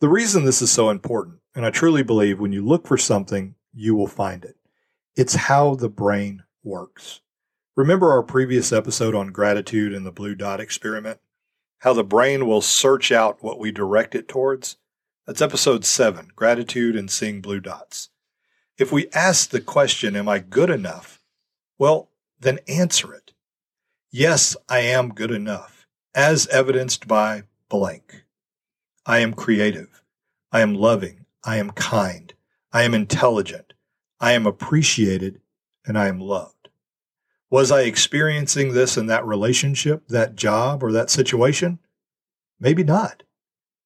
The 0.01 0.09
reason 0.09 0.45
this 0.45 0.61
is 0.61 0.71
so 0.71 0.89
important, 0.89 1.39
and 1.55 1.65
I 1.65 1.69
truly 1.69 2.03
believe 2.03 2.39
when 2.39 2.51
you 2.51 2.65
look 2.65 2.87
for 2.87 2.97
something, 2.97 3.55
you 3.73 3.95
will 3.95 4.07
find 4.07 4.43
it. 4.43 4.55
It's 5.15 5.35
how 5.35 5.75
the 5.75 5.89
brain 5.89 6.43
works. 6.63 7.21
Remember 7.75 8.11
our 8.11 8.23
previous 8.23 8.71
episode 8.73 9.15
on 9.15 9.33
gratitude 9.33 9.93
and 9.93 10.05
the 10.05 10.11
blue 10.11 10.35
dot 10.35 10.59
experiment? 10.59 11.19
How 11.85 11.93
the 11.93 12.03
brain 12.03 12.47
will 12.47 12.61
search 12.61 13.11
out 13.11 13.43
what 13.43 13.59
we 13.59 13.71
direct 13.71 14.15
it 14.15 14.27
towards? 14.27 14.77
That's 15.27 15.39
episode 15.39 15.85
seven 15.85 16.31
gratitude 16.35 16.95
and 16.95 17.11
seeing 17.11 17.41
blue 17.41 17.59
dots. 17.59 18.09
If 18.75 18.91
we 18.91 19.07
ask 19.13 19.51
the 19.51 19.61
question, 19.61 20.15
Am 20.15 20.27
I 20.27 20.39
good 20.39 20.71
enough? 20.71 21.21
Well, 21.77 22.09
then 22.39 22.57
answer 22.67 23.13
it. 23.13 23.33
Yes, 24.09 24.57
I 24.67 24.79
am 24.79 25.13
good 25.13 25.29
enough, 25.29 25.85
as 26.15 26.47
evidenced 26.47 27.07
by 27.07 27.43
blank. 27.69 28.25
I 29.05 29.19
am 29.19 29.35
creative. 29.35 30.01
I 30.51 30.61
am 30.61 30.73
loving. 30.73 31.27
I 31.43 31.57
am 31.57 31.69
kind. 31.69 32.33
I 32.73 32.81
am 32.81 32.95
intelligent. 32.95 33.73
I 34.19 34.31
am 34.31 34.47
appreciated 34.47 35.39
and 35.85 35.99
I 35.99 36.07
am 36.07 36.19
loved. 36.19 36.54
Was 37.55 37.71
I 37.71 37.83
experiencing 37.83 38.73
this 38.73 38.97
in 38.97 39.05
that 39.05 39.25
relationship, 39.25 40.09
that 40.09 40.35
job, 40.35 40.83
or 40.83 40.91
that 40.91 41.09
situation? 41.09 41.79
Maybe 42.59 42.83
not. 42.83 43.23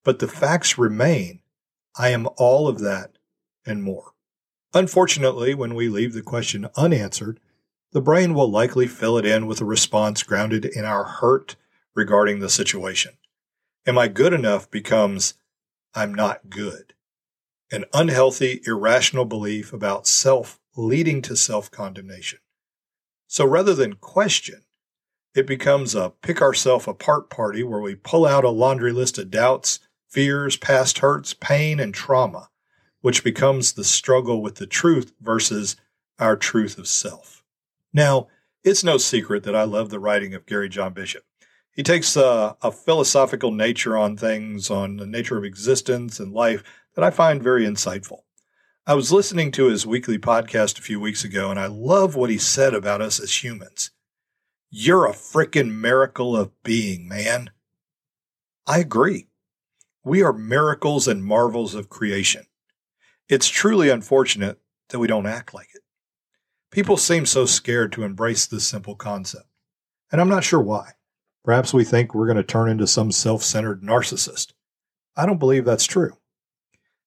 But 0.02 0.18
the 0.18 0.26
facts 0.26 0.76
remain. 0.76 1.38
I 1.96 2.08
am 2.08 2.26
all 2.36 2.66
of 2.66 2.80
that 2.80 3.12
and 3.64 3.80
more. 3.80 4.14
Unfortunately, 4.74 5.54
when 5.54 5.76
we 5.76 5.88
leave 5.88 6.14
the 6.14 6.20
question 6.20 6.68
unanswered, 6.76 7.38
the 7.92 8.00
brain 8.00 8.34
will 8.34 8.50
likely 8.50 8.88
fill 8.88 9.16
it 9.16 9.24
in 9.24 9.46
with 9.46 9.60
a 9.60 9.64
response 9.64 10.24
grounded 10.24 10.64
in 10.64 10.84
our 10.84 11.04
hurt 11.04 11.54
regarding 11.94 12.40
the 12.40 12.48
situation. 12.48 13.18
Am 13.86 13.96
I 13.96 14.08
good 14.08 14.32
enough 14.32 14.68
becomes 14.68 15.34
I'm 15.94 16.12
not 16.12 16.50
good. 16.50 16.94
An 17.70 17.84
unhealthy, 17.94 18.62
irrational 18.66 19.26
belief 19.26 19.72
about 19.72 20.08
self 20.08 20.58
leading 20.74 21.22
to 21.22 21.36
self 21.36 21.70
condemnation. 21.70 22.40
So 23.30 23.46
rather 23.46 23.74
than 23.74 23.94
question, 23.94 24.62
it 25.34 25.46
becomes 25.46 25.94
a 25.94 26.12
pick 26.20 26.42
ourselves 26.42 26.88
apart 26.88 27.30
party 27.30 27.62
where 27.62 27.80
we 27.80 27.94
pull 27.94 28.26
out 28.26 28.44
a 28.44 28.50
laundry 28.50 28.92
list 28.92 29.18
of 29.18 29.30
doubts, 29.30 29.78
fears, 30.08 30.56
past 30.56 30.98
hurts, 30.98 31.32
pain, 31.32 31.78
and 31.78 31.94
trauma 31.94 32.50
which 33.00 33.24
becomes 33.24 33.72
the 33.72 33.84
struggle 33.84 34.42
with 34.42 34.56
the 34.56 34.66
truth 34.66 35.12
versus 35.20 35.76
our 36.18 36.36
truth 36.36 36.78
of 36.78 36.86
self. 36.86 37.42
Now, 37.92 38.28
it's 38.62 38.84
no 38.84 38.98
secret 38.98 39.42
that 39.44 39.56
I 39.56 39.64
love 39.64 39.90
the 39.90 39.98
writing 39.98 40.34
of 40.34 40.46
Gary 40.46 40.68
John 40.68 40.92
Bishop. 40.92 41.24
He 41.72 41.82
takes 41.82 42.16
a, 42.16 42.56
a, 42.62 42.70
philosophical 42.70 43.52
nature 43.52 43.96
on 43.96 44.16
things, 44.16 44.70
on 44.70 44.96
the 44.96 45.06
nature 45.06 45.38
of 45.38 45.44
existence 45.44 46.20
and 46.20 46.32
life 46.32 46.62
that 46.94 47.04
I 47.04 47.10
find 47.10 47.42
very 47.42 47.64
insightful. 47.64 48.22
I 48.90 48.94
was 48.94 49.12
listening 49.12 49.52
to 49.52 49.68
his 49.68 49.86
weekly 49.86 50.18
podcast 50.18 50.76
a 50.76 50.82
few 50.82 50.98
weeks 50.98 51.22
ago, 51.22 51.48
and 51.48 51.60
I 51.60 51.66
love 51.66 52.16
what 52.16 52.28
he 52.28 52.38
said 52.38 52.74
about 52.74 53.00
us 53.00 53.20
as 53.20 53.44
humans. 53.44 53.92
You're 54.68 55.06
a 55.06 55.12
frickin' 55.12 55.70
miracle 55.70 56.36
of 56.36 56.60
being, 56.64 57.06
man. 57.06 57.50
I 58.66 58.80
agree. 58.80 59.28
We 60.02 60.24
are 60.24 60.32
miracles 60.32 61.06
and 61.06 61.24
marvels 61.24 61.76
of 61.76 61.88
creation. 61.88 62.46
It's 63.28 63.46
truly 63.46 63.90
unfortunate 63.90 64.58
that 64.88 64.98
we 64.98 65.06
don't 65.06 65.24
act 65.24 65.54
like 65.54 65.68
it. 65.72 65.82
People 66.72 66.96
seem 66.96 67.26
so 67.26 67.46
scared 67.46 67.92
to 67.92 68.02
embrace 68.02 68.44
this 68.44 68.66
simple 68.66 68.96
concept, 68.96 69.46
and 70.10 70.20
I'm 70.20 70.28
not 70.28 70.42
sure 70.42 70.60
why. 70.60 70.94
Perhaps 71.44 71.72
we 71.72 71.84
think 71.84 72.12
we're 72.12 72.26
going 72.26 72.38
to 72.38 72.42
turn 72.42 72.68
into 72.68 72.88
some 72.88 73.12
self 73.12 73.44
centered 73.44 73.82
narcissist. 73.82 74.52
I 75.16 75.26
don't 75.26 75.38
believe 75.38 75.64
that's 75.64 75.86
true. 75.86 76.16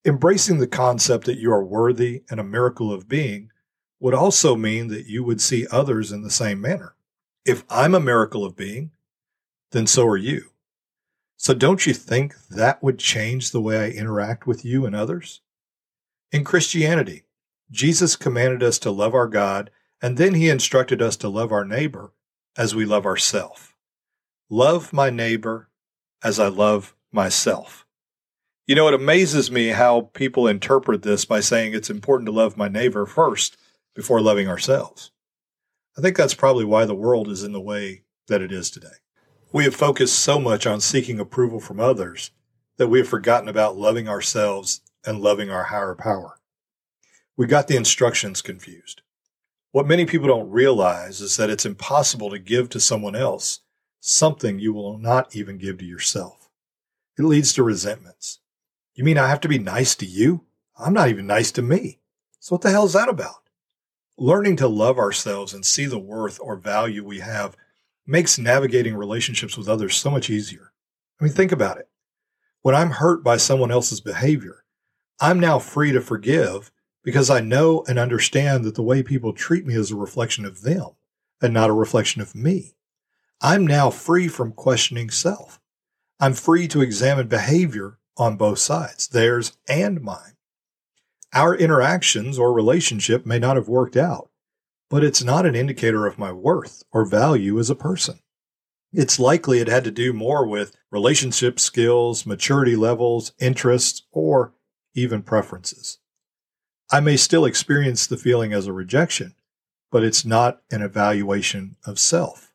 Embracing 0.06 0.60
the 0.60 0.68
concept 0.68 1.26
that 1.26 1.40
you 1.40 1.52
are 1.52 1.64
worthy 1.64 2.24
and 2.30 2.40
a 2.40 2.44
miracle 2.44 2.92
of 2.92 3.08
being 3.08 3.50
would 4.00 4.14
also 4.14 4.56
mean 4.56 4.90
that 4.90 5.06
you 5.06 5.24
would 5.24 5.40
see 5.40 5.66
others 5.72 6.12
in 6.12 6.24
the 6.24 6.30
same 6.30 6.60
manner. 6.60 6.96
If 7.46 7.64
I'm 7.70 7.96
a 7.96 8.02
miracle 8.02 8.44
of 8.44 8.56
being, 8.56 8.92
then 9.72 9.88
so 9.88 10.06
are 10.06 10.18
you. 10.18 10.50
So 11.38 11.54
don't 11.54 11.86
you 11.86 11.94
think 11.94 12.36
that 12.50 12.84
would 12.84 13.00
change 13.00 13.52
the 13.52 13.62
way 13.62 13.80
I 13.80 13.90
interact 13.90 14.46
with 14.46 14.66
you 14.66 14.86
and 14.86 14.96
others? 14.96 15.42
In 16.32 16.44
Christianity, 16.44 17.24
Jesus 17.72 18.16
commanded 18.16 18.62
us 18.62 18.80
to 18.80 18.92
love 18.92 19.14
our 19.14 19.28
God, 19.28 19.72
and 20.02 20.18
then 20.18 20.34
he 20.34 20.50
instructed 20.50 21.02
us 21.02 21.16
to 21.18 21.30
love 21.30 21.52
our 21.52 21.66
neighbor 21.66 22.14
as 22.58 22.76
we 22.76 22.86
love 22.86 23.06
ourselves. 23.06 23.74
Love 24.50 24.94
my 24.94 25.10
neighbor 25.10 25.70
as 26.24 26.40
I 26.40 26.48
love 26.48 26.96
myself. 27.12 27.83
You 28.66 28.76
know, 28.76 28.88
it 28.88 28.94
amazes 28.94 29.52
me 29.52 29.68
how 29.70 30.10
people 30.14 30.48
interpret 30.48 31.02
this 31.02 31.26
by 31.26 31.42
saying 31.42 31.74
it's 31.74 31.90
important 31.90 32.28
to 32.28 32.32
love 32.32 32.56
my 32.56 32.70
neighbor 32.70 33.06
first 33.06 33.58
before 33.94 34.22
loving 34.22 34.48
ourselves. 34.48 35.12
I 35.98 36.02
think 36.02 36.16
that's 36.16 36.34
probably 36.34 36.64
why 36.64 36.86
the 36.86 36.96
world 36.96 37.28
is 37.28 37.44
in 37.44 37.52
the 37.52 37.60
way 37.60 38.04
that 38.30 38.42
it 38.42 38.54
is 38.54 38.72
today. 38.72 38.88
We 39.52 39.66
have 39.66 39.76
focused 39.76 40.18
so 40.18 40.40
much 40.40 40.66
on 40.66 40.80
seeking 40.80 41.20
approval 41.20 41.60
from 41.60 41.82
others 41.82 42.32
that 42.78 42.88
we 42.88 43.00
have 43.00 43.08
forgotten 43.08 43.50
about 43.50 43.78
loving 43.78 44.08
ourselves 44.08 44.80
and 45.06 45.20
loving 45.20 45.50
our 45.50 45.66
higher 45.66 45.94
power. 45.94 46.40
We 47.36 47.48
got 47.48 47.68
the 47.68 47.76
instructions 47.76 48.42
confused. 48.42 49.02
What 49.72 49.88
many 49.88 50.06
people 50.06 50.30
don't 50.30 50.50
realize 50.50 51.20
is 51.20 51.36
that 51.36 51.50
it's 51.50 51.66
impossible 51.66 52.30
to 52.30 52.40
give 52.40 52.70
to 52.70 52.80
someone 52.80 53.16
else 53.16 53.60
something 54.00 54.58
you 54.58 54.72
will 54.72 54.98
not 54.98 55.36
even 55.36 55.58
give 55.58 55.80
to 55.80 55.86
yourself. 55.86 56.50
It 57.18 57.24
leads 57.24 57.52
to 57.54 57.64
resentments. 57.64 58.40
You 58.96 59.04
mean 59.04 59.18
I 59.18 59.28
have 59.28 59.42
to 59.42 59.48
be 59.48 59.58
nice 59.58 59.96
to 59.96 60.06
you? 60.06 60.46
I'm 60.78 60.94
not 60.94 61.10
even 61.10 61.26
nice 61.26 61.52
to 61.54 61.62
me. 61.62 62.00
So 62.40 62.56
what 62.56 62.62
the 62.62 62.70
hell 62.70 62.86
is 62.86 62.94
that 62.94 63.10
about? 63.10 63.50
Learning 64.18 64.56
to 64.58 64.68
love 64.68 65.00
ourselves 65.00 65.54
and 65.54 65.66
see 65.66 65.86
the 65.86 65.98
worth 65.98 66.40
or 66.40 66.56
value 66.56 67.04
we 67.04 67.20
have 67.20 67.56
makes 68.06 68.38
navigating 68.38 68.96
relationships 68.96 69.58
with 69.58 69.68
others 69.68 69.96
so 69.96 70.12
much 70.12 70.30
easier. 70.30 70.74
I 71.20 71.24
mean, 71.24 71.34
think 71.34 71.52
about 71.52 71.78
it. 71.78 71.90
When 72.62 72.76
I'm 72.76 72.92
hurt 72.92 73.24
by 73.24 73.38
someone 73.38 73.72
else's 73.72 74.02
behavior, 74.02 74.64
I'm 75.20 75.40
now 75.40 75.58
free 75.58 75.92
to 75.92 76.02
forgive 76.02 76.72
because 77.04 77.30
I 77.30 77.40
know 77.40 77.84
and 77.88 77.98
understand 77.98 78.64
that 78.66 78.76
the 78.76 78.84
way 78.84 79.04
people 79.04 79.34
treat 79.34 79.66
me 79.66 79.76
is 79.76 79.92
a 79.92 79.96
reflection 79.96 80.46
of 80.46 80.62
them 80.62 80.90
and 81.42 81.54
not 81.54 81.70
a 81.70 81.74
reflection 81.74 82.22
of 82.22 82.36
me. 82.36 82.76
I'm 83.42 83.66
now 83.66 83.90
free 83.90 84.28
from 84.28 84.54
questioning 84.54 85.10
self. 85.10 85.60
I'm 86.20 86.34
free 86.34 86.68
to 86.70 86.82
examine 86.82 87.28
behavior 87.28 87.98
on 88.18 88.38
both 88.38 88.60
sides, 88.60 89.08
theirs 89.08 89.58
and 89.68 90.02
mine. 90.02 90.38
Our 91.34 91.56
interactions 91.56 92.38
or 92.38 92.54
relationship 92.54 93.26
may 93.26 93.40
not 93.40 93.56
have 93.56 93.68
worked 93.68 93.98
out, 93.98 94.30
but 94.90 95.04
it's 95.04 95.24
not 95.24 95.46
an 95.46 95.56
indicator 95.56 96.06
of 96.06 96.20
my 96.20 96.32
worth 96.32 96.84
or 96.92 97.06
value 97.06 97.60
as 97.60 97.70
a 97.70 97.76
person. 97.76 98.20
It's 98.92 99.20
likely 99.20 99.60
it 99.60 99.68
had 99.68 99.84
to 99.86 99.92
do 99.92 100.14
more 100.14 100.46
with 100.46 100.76
relationship 100.92 101.60
skills, 101.60 102.28
maturity 102.28 102.76
levels, 102.76 103.34
interests, 103.40 104.04
or 104.12 104.54
even 104.94 105.24
preferences. 105.24 105.98
I 106.92 107.00
may 107.00 107.18
still 107.18 107.46
experience 107.46 108.06
the 108.06 108.18
feeling 108.18 108.54
as 108.54 108.68
a 108.68 108.74
rejection, 108.74 109.34
but 109.92 110.04
it's 110.04 110.24
not 110.24 110.62
an 110.72 110.84
evaluation 110.84 111.76
of 111.88 111.98
self. 111.98 112.54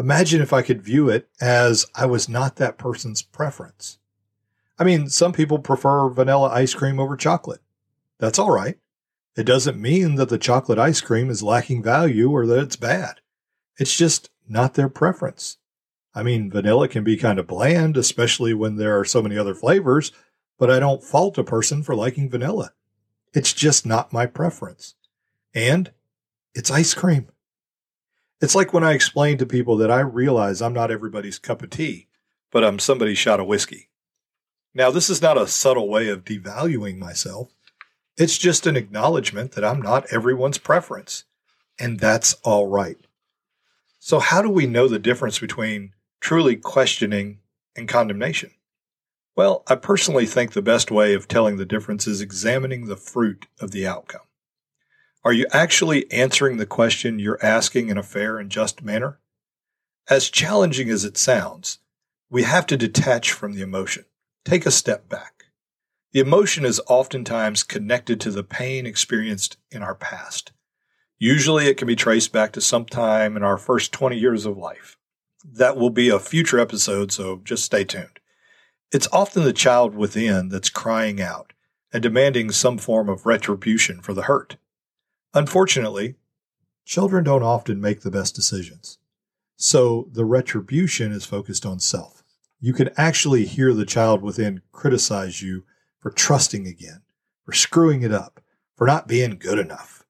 Imagine 0.00 0.40
if 0.40 0.54
I 0.54 0.62
could 0.62 0.80
view 0.80 1.10
it 1.10 1.28
as 1.38 1.84
I 1.94 2.06
was 2.06 2.30
not 2.30 2.56
that 2.56 2.78
person's 2.78 3.20
preference. 3.20 3.98
I 4.78 4.84
mean, 4.84 5.08
some 5.08 5.32
people 5.32 5.58
prefer 5.58 6.08
vanilla 6.08 6.48
ice 6.50 6.74
cream 6.74 7.00
over 7.00 7.16
chocolate. 7.16 7.60
That's 8.18 8.38
all 8.38 8.50
right. 8.50 8.78
It 9.36 9.44
doesn't 9.44 9.80
mean 9.80 10.16
that 10.16 10.28
the 10.28 10.38
chocolate 10.38 10.78
ice 10.78 11.00
cream 11.00 11.30
is 11.30 11.42
lacking 11.42 11.82
value 11.82 12.30
or 12.30 12.46
that 12.46 12.60
it's 12.60 12.76
bad. 12.76 13.20
It's 13.76 13.96
just 13.96 14.30
not 14.48 14.74
their 14.74 14.88
preference. 14.88 15.58
I 16.14 16.22
mean, 16.22 16.50
vanilla 16.50 16.88
can 16.88 17.04
be 17.04 17.16
kind 17.16 17.38
of 17.38 17.46
bland, 17.46 17.96
especially 17.96 18.54
when 18.54 18.76
there 18.76 18.98
are 18.98 19.04
so 19.04 19.22
many 19.22 19.38
other 19.38 19.54
flavors, 19.54 20.10
but 20.58 20.70
I 20.70 20.80
don't 20.80 21.04
fault 21.04 21.38
a 21.38 21.44
person 21.44 21.82
for 21.82 21.94
liking 21.94 22.28
vanilla. 22.28 22.72
It's 23.32 23.52
just 23.52 23.86
not 23.86 24.12
my 24.12 24.26
preference. 24.26 24.94
And 25.54 25.92
it's 26.54 26.70
ice 26.70 26.94
cream. 26.94 27.28
It's 28.40 28.54
like 28.54 28.72
when 28.72 28.84
I 28.84 28.92
explain 28.92 29.38
to 29.38 29.46
people 29.46 29.76
that 29.76 29.90
I 29.90 30.00
realize 30.00 30.62
I'm 30.62 30.72
not 30.72 30.90
everybody's 30.90 31.38
cup 31.38 31.62
of 31.62 31.70
tea, 31.70 32.08
but 32.50 32.64
I'm 32.64 32.78
somebody's 32.78 33.18
shot 33.18 33.40
of 33.40 33.46
whiskey. 33.46 33.87
Now, 34.74 34.90
this 34.90 35.10
is 35.10 35.22
not 35.22 35.38
a 35.38 35.46
subtle 35.46 35.88
way 35.88 36.08
of 36.08 36.24
devaluing 36.24 36.98
myself. 36.98 37.50
It's 38.16 38.38
just 38.38 38.66
an 38.66 38.76
acknowledgement 38.76 39.52
that 39.52 39.64
I'm 39.64 39.80
not 39.80 40.06
everyone's 40.12 40.58
preference. 40.58 41.24
and 41.80 42.00
that's 42.00 42.34
all 42.42 42.66
right. 42.66 42.98
So, 44.00 44.18
how 44.18 44.42
do 44.42 44.50
we 44.50 44.66
know 44.66 44.88
the 44.88 44.98
difference 44.98 45.38
between 45.38 45.92
truly 46.20 46.56
questioning 46.56 47.38
and 47.76 47.88
condemnation? 47.88 48.50
Well, 49.36 49.62
I 49.68 49.76
personally 49.76 50.26
think 50.26 50.52
the 50.52 50.62
best 50.62 50.90
way 50.90 51.14
of 51.14 51.28
telling 51.28 51.56
the 51.56 51.64
difference 51.64 52.08
is 52.08 52.20
examining 52.20 52.86
the 52.86 52.96
fruit 52.96 53.46
of 53.60 53.70
the 53.70 53.86
outcome. 53.86 54.22
Are 55.24 55.32
you 55.32 55.46
actually 55.52 56.10
answering 56.10 56.56
the 56.56 56.66
question 56.66 57.18
you're 57.20 57.44
asking 57.44 57.88
in 57.88 57.98
a 57.98 58.02
fair 58.02 58.38
and 58.38 58.50
just 58.50 58.82
manner? 58.82 59.20
As 60.10 60.30
challenging 60.30 60.90
as 60.90 61.04
it 61.04 61.16
sounds, 61.16 61.78
we 62.30 62.42
have 62.42 62.66
to 62.66 62.76
detach 62.76 63.30
from 63.30 63.54
the 63.54 63.62
emotion. 63.62 64.04
Take 64.44 64.66
a 64.66 64.70
step 64.70 65.08
back. 65.08 65.44
The 66.12 66.20
emotion 66.20 66.64
is 66.64 66.80
oftentimes 66.88 67.62
connected 67.62 68.20
to 68.20 68.30
the 68.30 68.42
pain 68.42 68.86
experienced 68.86 69.58
in 69.70 69.82
our 69.82 69.94
past. 69.94 70.52
Usually 71.18 71.66
it 71.66 71.76
can 71.76 71.86
be 71.86 71.96
traced 71.96 72.32
back 72.32 72.52
to 72.52 72.60
some 72.60 72.84
time 72.84 73.36
in 73.36 73.42
our 73.42 73.58
first 73.58 73.92
20 73.92 74.16
years 74.16 74.46
of 74.46 74.56
life. 74.56 74.96
That 75.44 75.76
will 75.76 75.90
be 75.90 76.08
a 76.08 76.18
future 76.18 76.58
episode, 76.58 77.12
so 77.12 77.40
just 77.44 77.64
stay 77.64 77.84
tuned. 77.84 78.20
It's 78.90 79.08
often 79.12 79.44
the 79.44 79.52
child 79.52 79.94
within 79.94 80.48
that's 80.48 80.70
crying 80.70 81.20
out 81.20 81.52
and 81.92 82.02
demanding 82.02 82.50
some 82.50 82.78
form 82.78 83.08
of 83.08 83.26
retribution 83.26 84.00
for 84.00 84.14
the 84.14 84.22
hurt. 84.22 84.56
Unfortunately, 85.34 86.14
children 86.84 87.24
don't 87.24 87.42
often 87.42 87.80
make 87.80 88.00
the 88.00 88.10
best 88.10 88.34
decisions. 88.34 88.98
So 89.56 90.08
the 90.12 90.24
retribution 90.24 91.12
is 91.12 91.26
focused 91.26 91.66
on 91.66 91.80
self. 91.80 92.17
You 92.60 92.72
can 92.72 92.90
actually 92.96 93.44
hear 93.44 93.72
the 93.72 93.86
child 93.86 94.22
within 94.22 94.62
criticize 94.72 95.40
you 95.40 95.64
for 96.00 96.10
trusting 96.10 96.66
again, 96.66 97.02
for 97.44 97.52
screwing 97.52 98.02
it 98.02 98.12
up, 98.12 98.40
for 98.76 98.86
not 98.86 99.06
being 99.06 99.38
good 99.38 99.58
enough. 99.58 100.04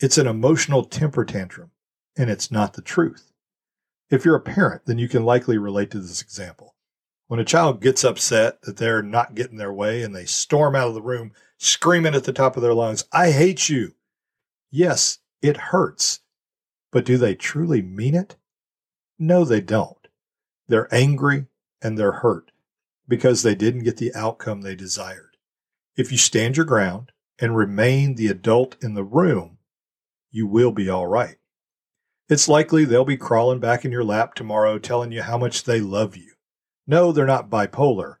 It's 0.00 0.16
an 0.16 0.26
emotional 0.26 0.84
temper 0.84 1.24
tantrum, 1.24 1.72
and 2.16 2.30
it's 2.30 2.50
not 2.50 2.72
the 2.72 2.82
truth. 2.82 3.32
If 4.10 4.24
you're 4.24 4.36
a 4.36 4.40
parent, 4.40 4.86
then 4.86 4.98
you 4.98 5.08
can 5.08 5.24
likely 5.24 5.58
relate 5.58 5.90
to 5.90 6.00
this 6.00 6.22
example. 6.22 6.74
When 7.26 7.40
a 7.40 7.44
child 7.44 7.80
gets 7.80 8.04
upset 8.04 8.62
that 8.62 8.76
they're 8.76 9.02
not 9.02 9.34
getting 9.34 9.56
their 9.56 9.72
way 9.72 10.02
and 10.02 10.14
they 10.14 10.24
storm 10.24 10.74
out 10.74 10.88
of 10.88 10.94
the 10.94 11.02
room 11.02 11.32
screaming 11.58 12.14
at 12.14 12.24
the 12.24 12.32
top 12.32 12.56
of 12.56 12.62
their 12.62 12.74
lungs, 12.74 13.04
I 13.12 13.30
hate 13.30 13.68
you. 13.68 13.94
Yes, 14.70 15.18
it 15.42 15.56
hurts, 15.56 16.20
but 16.92 17.04
do 17.04 17.16
they 17.18 17.34
truly 17.34 17.82
mean 17.82 18.14
it? 18.14 18.36
No, 19.18 19.44
they 19.44 19.60
don't. 19.60 20.08
They're 20.68 20.92
angry 20.94 21.46
and 21.84 21.98
they're 21.98 22.12
hurt 22.12 22.50
because 23.06 23.42
they 23.42 23.54
didn't 23.54 23.84
get 23.84 23.98
the 23.98 24.12
outcome 24.14 24.62
they 24.62 24.74
desired. 24.74 25.36
If 25.96 26.10
you 26.10 26.18
stand 26.18 26.56
your 26.56 26.66
ground 26.66 27.12
and 27.38 27.56
remain 27.56 28.14
the 28.14 28.26
adult 28.26 28.76
in 28.82 28.94
the 28.94 29.04
room, 29.04 29.58
you 30.30 30.46
will 30.46 30.72
be 30.72 30.88
all 30.88 31.06
right. 31.06 31.36
It's 32.28 32.48
likely 32.48 32.84
they'll 32.84 33.04
be 33.04 33.18
crawling 33.18 33.60
back 33.60 33.84
in 33.84 33.92
your 33.92 34.02
lap 34.02 34.34
tomorrow 34.34 34.78
telling 34.78 35.12
you 35.12 35.22
how 35.22 35.36
much 35.36 35.64
they 35.64 35.80
love 35.80 36.16
you. 36.16 36.32
No, 36.86 37.12
they're 37.12 37.26
not 37.26 37.50
bipolar. 37.50 38.16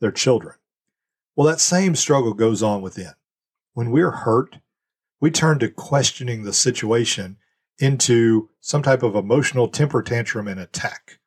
They're 0.00 0.10
children. 0.10 0.56
Well, 1.36 1.46
that 1.46 1.60
same 1.60 1.94
struggle 1.94 2.32
goes 2.32 2.62
on 2.62 2.80
within. 2.80 3.12
When 3.74 3.90
we're 3.90 4.10
hurt, 4.10 4.58
we 5.20 5.30
turn 5.30 5.58
to 5.58 5.68
questioning 5.68 6.42
the 6.42 6.52
situation 6.52 7.36
into 7.78 8.50
some 8.60 8.82
type 8.82 9.02
of 9.02 9.14
emotional 9.14 9.68
temper 9.68 10.02
tantrum 10.02 10.48
and 10.48 10.60
attack. 10.60 11.18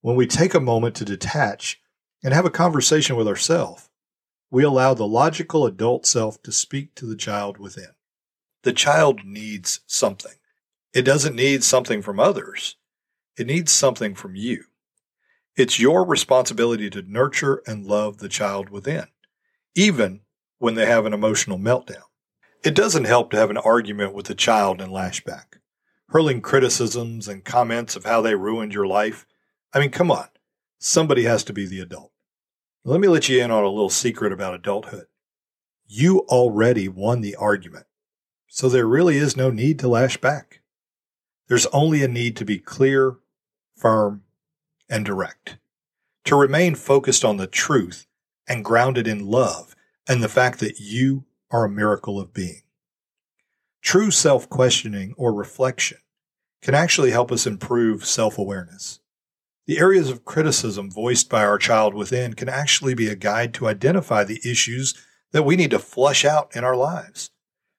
When 0.00 0.16
we 0.16 0.26
take 0.26 0.54
a 0.54 0.60
moment 0.60 0.94
to 0.96 1.04
detach 1.04 1.80
and 2.22 2.32
have 2.32 2.46
a 2.46 2.50
conversation 2.50 3.16
with 3.16 3.28
ourselves, 3.28 3.90
we 4.50 4.64
allow 4.64 4.94
the 4.94 5.06
logical 5.06 5.66
adult 5.66 6.06
self 6.06 6.42
to 6.42 6.52
speak 6.52 6.94
to 6.96 7.06
the 7.06 7.16
child 7.16 7.58
within. 7.58 7.90
The 8.62 8.72
child 8.72 9.24
needs 9.24 9.80
something. 9.86 10.34
It 10.94 11.02
doesn't 11.02 11.36
need 11.36 11.62
something 11.62 12.02
from 12.02 12.18
others. 12.18 12.76
It 13.36 13.46
needs 13.46 13.72
something 13.72 14.14
from 14.14 14.34
you. 14.34 14.64
It's 15.56 15.78
your 15.78 16.04
responsibility 16.04 16.90
to 16.90 17.02
nurture 17.02 17.62
and 17.66 17.86
love 17.86 18.18
the 18.18 18.28
child 18.28 18.70
within, 18.70 19.06
even 19.74 20.20
when 20.58 20.74
they 20.74 20.86
have 20.86 21.06
an 21.06 21.12
emotional 21.12 21.58
meltdown. 21.58 22.02
It 22.64 22.74
doesn't 22.74 23.04
help 23.04 23.30
to 23.30 23.36
have 23.36 23.50
an 23.50 23.56
argument 23.56 24.14
with 24.14 24.26
the 24.26 24.34
child 24.34 24.80
and 24.80 24.92
lash 24.92 25.22
back 25.24 25.60
hurling 26.10 26.40
criticisms 26.40 27.28
and 27.28 27.44
comments 27.44 27.94
of 27.96 28.04
how 28.04 28.20
they 28.20 28.34
ruined 28.34 28.74
your 28.74 28.86
life. 28.86 29.26
I 29.72 29.80
mean, 29.80 29.90
come 29.90 30.10
on. 30.10 30.28
Somebody 30.78 31.24
has 31.24 31.44
to 31.44 31.52
be 31.52 31.66
the 31.66 31.80
adult. 31.80 32.12
Let 32.84 33.00
me 33.00 33.08
let 33.08 33.28
you 33.28 33.42
in 33.42 33.50
on 33.50 33.62
a 33.62 33.68
little 33.68 33.90
secret 33.90 34.32
about 34.32 34.54
adulthood. 34.54 35.06
You 35.86 36.20
already 36.28 36.88
won 36.88 37.20
the 37.20 37.36
argument, 37.36 37.86
so 38.46 38.68
there 38.68 38.86
really 38.86 39.16
is 39.16 39.36
no 39.36 39.50
need 39.50 39.78
to 39.80 39.88
lash 39.88 40.16
back. 40.16 40.62
There's 41.48 41.66
only 41.66 42.02
a 42.02 42.08
need 42.08 42.36
to 42.36 42.44
be 42.44 42.58
clear, 42.58 43.16
firm, 43.76 44.22
and 44.88 45.04
direct. 45.04 45.58
To 46.24 46.36
remain 46.36 46.74
focused 46.74 47.24
on 47.24 47.36
the 47.36 47.46
truth 47.46 48.06
and 48.48 48.64
grounded 48.64 49.06
in 49.06 49.26
love 49.26 49.74
and 50.08 50.22
the 50.22 50.28
fact 50.28 50.60
that 50.60 50.80
you 50.80 51.24
are 51.50 51.64
a 51.64 51.70
miracle 51.70 52.20
of 52.20 52.32
being. 52.32 52.62
True 53.82 54.10
self 54.10 54.48
questioning 54.48 55.14
or 55.16 55.32
reflection 55.32 55.98
can 56.62 56.74
actually 56.74 57.10
help 57.10 57.32
us 57.32 57.46
improve 57.46 58.04
self 58.06 58.38
awareness. 58.38 58.99
The 59.70 59.78
areas 59.78 60.10
of 60.10 60.24
criticism 60.24 60.90
voiced 60.90 61.30
by 61.30 61.44
our 61.44 61.56
child 61.56 61.94
within 61.94 62.34
can 62.34 62.48
actually 62.48 62.92
be 62.92 63.06
a 63.06 63.14
guide 63.14 63.54
to 63.54 63.68
identify 63.68 64.24
the 64.24 64.40
issues 64.44 64.94
that 65.30 65.44
we 65.44 65.54
need 65.54 65.70
to 65.70 65.78
flush 65.78 66.24
out 66.24 66.50
in 66.56 66.64
our 66.64 66.74
lives. 66.74 67.30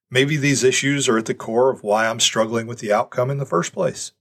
Maybe 0.09 0.37
these 0.37 0.63
issues 0.63 1.09
are 1.09 1.17
at 1.17 1.25
the 1.25 1.33
core 1.33 1.69
of 1.69 1.83
why 1.83 2.07
I'm 2.07 2.21
struggling 2.21 2.65
with 2.65 2.79
the 2.79 2.93
outcome 2.93 3.29
in 3.29 3.39
the 3.39 3.45
first 3.45 3.73
place. 3.73 4.13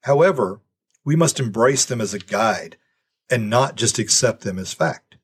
However, 0.00 0.60
we 1.04 1.14
must 1.14 1.38
embrace 1.38 1.84
them 1.84 2.00
as 2.00 2.14
a 2.14 2.18
guide 2.18 2.78
and 3.30 3.48
not 3.48 3.76
just 3.76 4.00
accept 4.00 4.40
them 4.40 4.58
as 4.58 4.72
fact. 4.72 5.14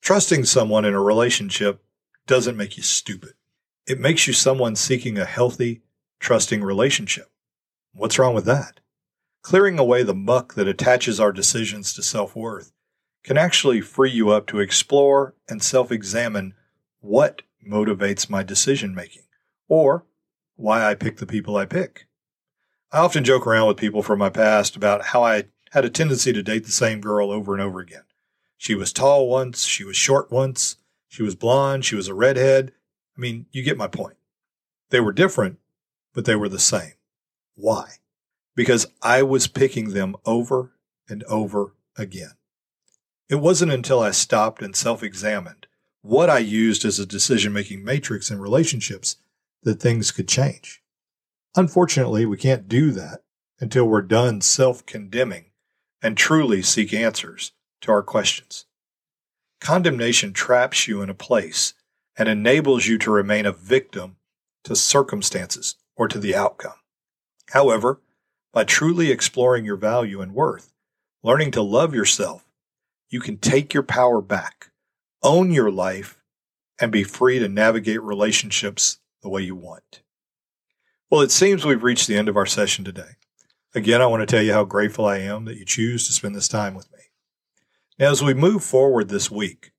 Trusting 0.00 0.46
someone 0.46 0.86
in 0.86 0.94
a 0.94 1.02
relationship 1.02 1.84
doesn't 2.26 2.56
make 2.56 2.78
you 2.78 2.82
stupid. 2.82 3.34
It 3.86 4.00
makes 4.00 4.26
you 4.26 4.32
someone 4.32 4.76
seeking 4.76 5.18
a 5.18 5.26
healthy, 5.26 5.82
trusting 6.20 6.64
relationship. 6.64 7.30
What's 7.92 8.18
wrong 8.18 8.32
with 8.32 8.46
that? 8.46 8.80
Clearing 9.42 9.78
away 9.78 10.02
the 10.04 10.14
muck 10.14 10.54
that 10.54 10.68
attaches 10.68 11.18
our 11.18 11.32
decisions 11.32 11.92
to 11.94 12.02
self 12.02 12.36
worth 12.36 12.72
can 13.24 13.36
actually 13.36 13.80
free 13.80 14.10
you 14.10 14.30
up 14.30 14.46
to 14.46 14.60
explore 14.60 15.34
and 15.48 15.62
self 15.62 15.90
examine 15.90 16.54
what 17.00 17.42
motivates 17.68 18.30
my 18.30 18.42
decision 18.42 18.94
making 18.94 19.24
or 19.68 20.06
why 20.56 20.88
I 20.88 20.94
pick 20.94 21.16
the 21.16 21.26
people 21.26 21.56
I 21.56 21.66
pick. 21.66 22.06
I 22.92 22.98
often 22.98 23.24
joke 23.24 23.46
around 23.46 23.68
with 23.68 23.76
people 23.78 24.02
from 24.02 24.18
my 24.18 24.30
past 24.30 24.76
about 24.76 25.06
how 25.06 25.24
I 25.24 25.44
had 25.72 25.84
a 25.84 25.90
tendency 25.90 26.32
to 26.32 26.42
date 26.42 26.64
the 26.64 26.72
same 26.72 27.00
girl 27.00 27.30
over 27.30 27.52
and 27.52 27.62
over 27.62 27.80
again. 27.80 28.04
She 28.58 28.74
was 28.74 28.92
tall 28.92 29.28
once, 29.28 29.64
she 29.64 29.82
was 29.82 29.96
short 29.96 30.30
once, 30.30 30.76
she 31.08 31.22
was 31.22 31.34
blonde, 31.34 31.84
she 31.84 31.96
was 31.96 32.06
a 32.06 32.14
redhead, 32.14 32.72
I 33.16 33.20
mean, 33.20 33.46
you 33.50 33.62
get 33.62 33.76
my 33.76 33.88
point. 33.88 34.16
They 34.90 35.00
were 35.00 35.12
different, 35.12 35.58
but 36.12 36.26
they 36.26 36.36
were 36.36 36.48
the 36.48 36.58
same. 36.58 36.92
Why? 37.54 37.94
Because 38.54 38.86
I 39.02 39.22
was 39.22 39.46
picking 39.46 39.90
them 39.90 40.16
over 40.26 40.72
and 41.08 41.22
over 41.24 41.74
again. 41.96 42.32
It 43.28 43.36
wasn't 43.36 43.72
until 43.72 44.00
I 44.00 44.10
stopped 44.10 44.62
and 44.62 44.76
self 44.76 45.02
examined 45.02 45.66
what 46.02 46.28
I 46.28 46.38
used 46.38 46.84
as 46.84 46.98
a 46.98 47.06
decision 47.06 47.52
making 47.52 47.84
matrix 47.84 48.30
in 48.30 48.40
relationships 48.40 49.16
that 49.62 49.80
things 49.80 50.10
could 50.10 50.28
change. 50.28 50.82
Unfortunately, 51.54 52.26
we 52.26 52.36
can't 52.36 52.68
do 52.68 52.90
that 52.90 53.22
until 53.60 53.86
we're 53.86 54.02
done 54.02 54.40
self 54.40 54.84
condemning 54.84 55.46
and 56.02 56.16
truly 56.16 56.62
seek 56.62 56.92
answers 56.92 57.52
to 57.80 57.92
our 57.92 58.02
questions. 58.02 58.66
Condemnation 59.60 60.32
traps 60.32 60.88
you 60.88 61.02
in 61.02 61.08
a 61.08 61.14
place 61.14 61.74
and 62.16 62.28
enables 62.28 62.86
you 62.86 62.98
to 62.98 63.10
remain 63.10 63.46
a 63.46 63.52
victim 63.52 64.16
to 64.64 64.74
circumstances 64.74 65.76
or 65.96 66.08
to 66.08 66.18
the 66.18 66.34
outcome. 66.34 66.74
However, 67.50 68.00
by 68.52 68.64
truly 68.64 69.10
exploring 69.10 69.64
your 69.64 69.76
value 69.76 70.20
and 70.20 70.34
worth, 70.34 70.72
learning 71.22 71.50
to 71.52 71.62
love 71.62 71.94
yourself, 71.94 72.44
you 73.08 73.20
can 73.20 73.38
take 73.38 73.74
your 73.74 73.82
power 73.82 74.20
back, 74.20 74.70
own 75.22 75.50
your 75.50 75.70
life, 75.70 76.18
and 76.80 76.90
be 76.90 77.04
free 77.04 77.38
to 77.38 77.48
navigate 77.48 78.02
relationships 78.02 78.98
the 79.22 79.28
way 79.28 79.42
you 79.42 79.54
want. 79.54 80.02
Well, 81.10 81.20
it 81.20 81.30
seems 81.30 81.64
we've 81.64 81.82
reached 81.82 82.08
the 82.08 82.16
end 82.16 82.28
of 82.28 82.36
our 82.36 82.46
session 82.46 82.84
today. 82.84 83.16
Again, 83.74 84.02
I 84.02 84.06
want 84.06 84.20
to 84.20 84.26
tell 84.26 84.42
you 84.42 84.52
how 84.52 84.64
grateful 84.64 85.06
I 85.06 85.18
am 85.18 85.44
that 85.44 85.56
you 85.56 85.64
choose 85.64 86.06
to 86.06 86.12
spend 86.12 86.34
this 86.34 86.48
time 86.48 86.74
with 86.74 86.90
me. 86.92 86.98
Now, 87.98 88.10
as 88.10 88.22
we 88.22 88.34
move 88.34 88.64
forward 88.64 89.08
this 89.08 89.30
week, 89.30 89.72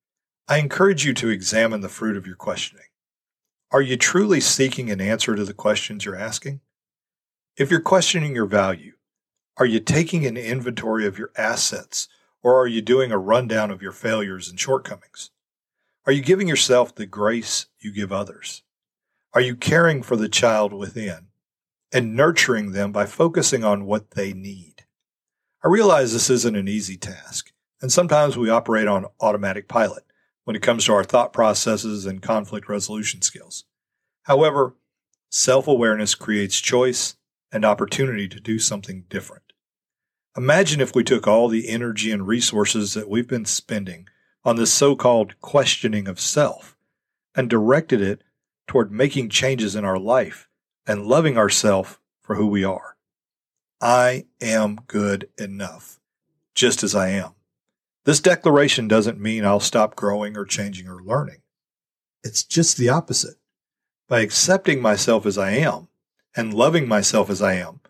I 0.47 0.57
encourage 0.57 1.05
you 1.05 1.13
to 1.15 1.29
examine 1.29 1.81
the 1.81 1.89
fruit 1.89 2.17
of 2.17 2.27
your 2.27 2.35
questioning. 2.35 2.85
Are 3.71 3.81
you 3.81 3.97
truly 3.97 4.39
seeking 4.39 4.91
an 4.91 5.01
answer 5.01 5.35
to 5.35 5.43
the 5.43 5.53
questions 5.53 6.05
you're 6.05 6.15
asking? 6.15 6.61
If 7.57 7.69
you're 7.69 7.81
questioning 7.81 8.35
your 8.35 8.45
value, 8.45 8.93
are 9.57 9.65
you 9.65 9.79
taking 9.79 10.25
an 10.25 10.37
inventory 10.37 11.05
of 11.05 11.17
your 11.17 11.31
assets 11.37 12.07
or 12.41 12.59
are 12.59 12.67
you 12.67 12.81
doing 12.81 13.11
a 13.11 13.17
rundown 13.17 13.71
of 13.71 13.81
your 13.81 13.91
failures 13.91 14.49
and 14.49 14.59
shortcomings? 14.59 15.29
Are 16.05 16.11
you 16.11 16.21
giving 16.21 16.47
yourself 16.47 16.93
the 16.93 17.05
grace 17.05 17.67
you 17.79 17.93
give 17.93 18.11
others? 18.11 18.63
Are 19.33 19.41
you 19.41 19.55
caring 19.55 20.03
for 20.03 20.15
the 20.15 20.29
child 20.29 20.73
within 20.73 21.27
and 21.93 22.15
nurturing 22.15 22.71
them 22.71 22.91
by 22.91 23.05
focusing 23.05 23.63
on 23.63 23.85
what 23.85 24.11
they 24.11 24.33
need. 24.33 24.85
I 25.63 25.67
realize 25.67 26.11
this 26.11 26.29
isn't 26.29 26.55
an 26.55 26.67
easy 26.67 26.97
task, 26.97 27.53
and 27.81 27.91
sometimes 27.91 28.35
we 28.35 28.49
operate 28.49 28.87
on 28.87 29.05
automatic 29.21 29.67
pilot 29.67 30.03
when 30.43 30.55
it 30.55 30.63
comes 30.63 30.85
to 30.85 30.93
our 30.93 31.03
thought 31.03 31.31
processes 31.31 32.05
and 32.05 32.21
conflict 32.21 32.67
resolution 32.67 33.21
skills. 33.21 33.63
However, 34.23 34.75
self 35.29 35.67
awareness 35.67 36.15
creates 36.15 36.59
choice 36.59 37.15
and 37.53 37.63
opportunity 37.63 38.27
to 38.27 38.39
do 38.39 38.57
something 38.57 39.05
different. 39.09 39.53
Imagine 40.35 40.81
if 40.81 40.95
we 40.95 41.03
took 41.03 41.27
all 41.27 41.47
the 41.47 41.69
energy 41.69 42.11
and 42.11 42.27
resources 42.27 42.95
that 42.95 43.07
we've 43.07 43.27
been 43.27 43.45
spending 43.45 44.07
on 44.43 44.55
this 44.55 44.73
so 44.73 44.95
called 44.95 45.39
questioning 45.39 46.07
of 46.07 46.19
self 46.19 46.75
and 47.35 47.49
directed 47.49 48.01
it 48.01 48.23
toward 48.67 48.91
making 48.91 49.29
changes 49.29 49.75
in 49.75 49.85
our 49.85 49.99
life 49.99 50.49
and 50.87 51.05
loving 51.05 51.37
ourselves 51.37 51.99
for 52.21 52.35
who 52.35 52.47
we 52.47 52.63
are. 52.63 52.97
I 53.79 54.25
am 54.41 54.79
good 54.87 55.29
enough, 55.37 55.99
just 56.55 56.83
as 56.83 56.95
I 56.95 57.09
am. 57.09 57.33
This 58.05 58.19
declaration 58.19 58.87
doesn't 58.87 59.19
mean 59.19 59.45
I'll 59.45 59.59
stop 59.59 59.95
growing 59.95 60.35
or 60.35 60.45
changing 60.45 60.87
or 60.87 61.03
learning. 61.03 61.41
It's 62.23 62.43
just 62.43 62.77
the 62.77 62.89
opposite. 62.89 63.35
By 64.09 64.21
accepting 64.21 64.81
myself 64.81 65.25
as 65.25 65.37
I 65.37 65.51
am 65.51 65.87
and 66.35 66.53
loving 66.53 66.87
myself 66.87 67.29
as 67.29 67.41
I 67.41 67.53
am, 67.53 67.81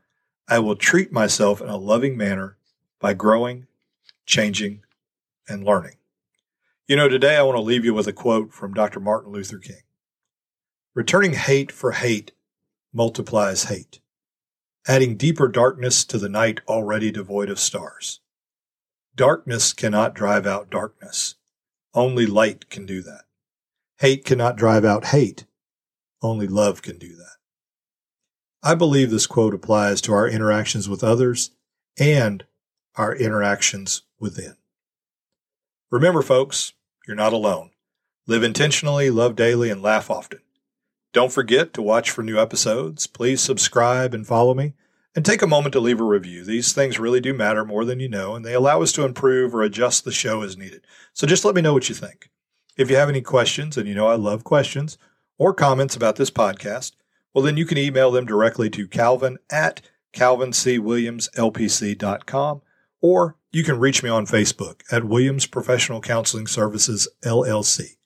I 0.48 0.60
will 0.60 0.76
treat 0.76 1.12
myself 1.12 1.62
in 1.62 1.70
a 1.70 1.78
loving 1.78 2.18
manner 2.18 2.58
by 3.00 3.14
growing, 3.14 3.68
changing, 4.26 4.84
and 5.48 5.64
learning. 5.64 5.98
You 6.88 6.96
know, 6.96 7.08
today 7.08 7.38
I 7.38 7.44
want 7.44 7.58
to 7.58 7.62
leave 7.62 7.86
you 7.86 7.94
with 7.94 8.08
a 8.08 8.14
quote 8.14 8.54
from 8.54 8.74
Dr. 8.74 9.00
Martin 9.00 9.32
Luther 9.32 9.58
King 9.58 9.84
Returning 10.94 11.34
hate 11.34 11.72
for 11.72 11.94
hate 11.94 12.34
multiplies 12.94 13.64
hate, 13.64 14.00
adding 14.88 15.18
deeper 15.18 15.48
darkness 15.48 16.06
to 16.06 16.18
the 16.18 16.30
night 16.30 16.62
already 16.68 17.12
devoid 17.12 17.50
of 17.50 17.60
stars. 17.60 18.20
Darkness 19.16 19.74
cannot 19.74 20.14
drive 20.14 20.46
out 20.46 20.70
darkness. 20.70 21.36
Only 21.94 22.26
light 22.26 22.70
can 22.70 22.86
do 22.86 23.02
that. 23.02 23.24
Hate 24.00 24.26
cannot 24.26 24.56
drive 24.56 24.86
out 24.86 25.06
hate. 25.06 25.46
Only 26.22 26.48
love 26.48 26.82
can 26.82 26.98
do 26.98 27.16
that. 27.16 27.38
I 28.65 28.76
believe 28.76 29.12
this 29.12 29.28
quote 29.28 29.54
applies 29.54 29.99
to 30.02 30.13
our 30.13 30.26
interactions 30.26 30.88
with 30.88 31.04
others 31.04 31.52
and 31.99 32.45
our 32.95 33.13
interactions 33.13 34.04
within. 34.21 34.56
Remember, 35.91 36.21
folks, 36.21 36.71
you're 37.06 37.17
not 37.17 37.34
alone. 37.34 37.71
Live 38.26 38.41
intentionally, 38.41 39.10
love 39.10 39.36
daily, 39.36 39.69
and 39.69 39.82
laugh 39.82 40.10
often. 40.10 40.39
Don't 41.12 41.32
forget 41.32 41.73
to 41.73 41.82
watch 41.82 42.10
for 42.10 42.23
new 42.23 42.39
episodes. 42.39 43.06
Please 43.06 43.41
subscribe 43.41 44.13
and 44.13 44.26
follow 44.26 44.54
me. 44.54 44.73
And 45.13 45.26
take 45.26 45.41
a 45.41 45.47
moment 45.47 45.73
to 45.73 45.80
leave 45.80 45.99
a 45.99 46.06
review. 46.06 46.43
These 46.43 46.73
things 46.73 46.97
really 46.97 47.19
do 47.19 47.34
matter 47.34 47.63
more 47.65 47.84
than 47.84 47.99
you 47.99 48.10
know, 48.10 48.34
and 48.34 48.43
they 48.43 48.56
allow 48.56 48.82
us 48.82 48.91
to 48.93 49.04
improve 49.04 49.54
or 49.54 49.62
adjust 49.62 50.06
the 50.06 50.12
show 50.12 50.41
as 50.41 50.58
needed. 50.58 50.88
So 51.12 51.28
just 51.28 51.45
let 51.45 51.54
me 51.54 51.62
know 51.62 51.73
what 51.73 51.89
you 51.89 51.93
think. 51.93 52.32
If 52.78 52.89
you 52.89 52.95
have 52.95 53.10
any 53.10 53.21
questions, 53.21 53.78
and 53.78 53.88
you 53.88 53.93
know 53.93 54.08
I 54.08 54.15
love 54.15 54.43
questions, 54.43 54.97
or 55.38 55.54
comments 55.54 55.95
about 55.95 56.15
this 56.15 56.32
podcast, 56.32 56.93
well, 57.34 57.43
then 57.43 57.58
you 57.58 57.65
can 57.65 57.78
email 57.78 58.12
them 58.12 58.26
directly 58.26 58.69
to 58.72 58.88
calvin 58.88 59.38
at 59.50 59.82
calvincwilliamslpc.com, 60.13 62.62
or 63.02 63.36
you 63.52 63.63
can 63.63 63.80
reach 63.80 64.04
me 64.04 64.10
on 64.10 64.26
Facebook 64.26 64.82
at 64.91 65.06
Williams 65.06 65.46
Professional 65.46 66.02
Counseling 66.02 66.48
Services, 66.48 67.08
LLC. 67.24 67.98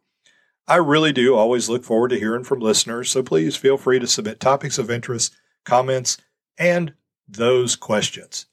I 0.69 0.75
really 0.75 1.11
do 1.11 1.35
always 1.35 1.67
look 1.67 1.83
forward 1.83 2.09
to 2.09 2.19
hearing 2.19 2.43
from 2.43 2.59
listeners, 2.59 3.09
so 3.09 3.23
please 3.23 3.55
feel 3.55 3.75
free 3.75 3.97
to 3.97 4.05
submit 4.05 4.39
topics 4.39 4.77
of 4.77 4.91
interest, 4.91 5.35
comments, 5.65 6.17
and 6.59 6.93
those 7.27 7.75
questions. 7.75 8.45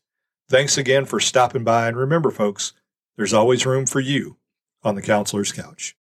Thanks 0.48 0.78
again 0.78 1.04
for 1.04 1.20
stopping 1.20 1.62
by, 1.62 1.88
and 1.88 1.96
remember, 1.96 2.30
folks, 2.30 2.72
there's 3.18 3.34
always 3.34 3.66
room 3.66 3.84
for 3.84 4.00
you 4.00 4.38
on 4.82 4.94
the 4.94 5.02
counselor's 5.02 5.52
couch. 5.52 5.94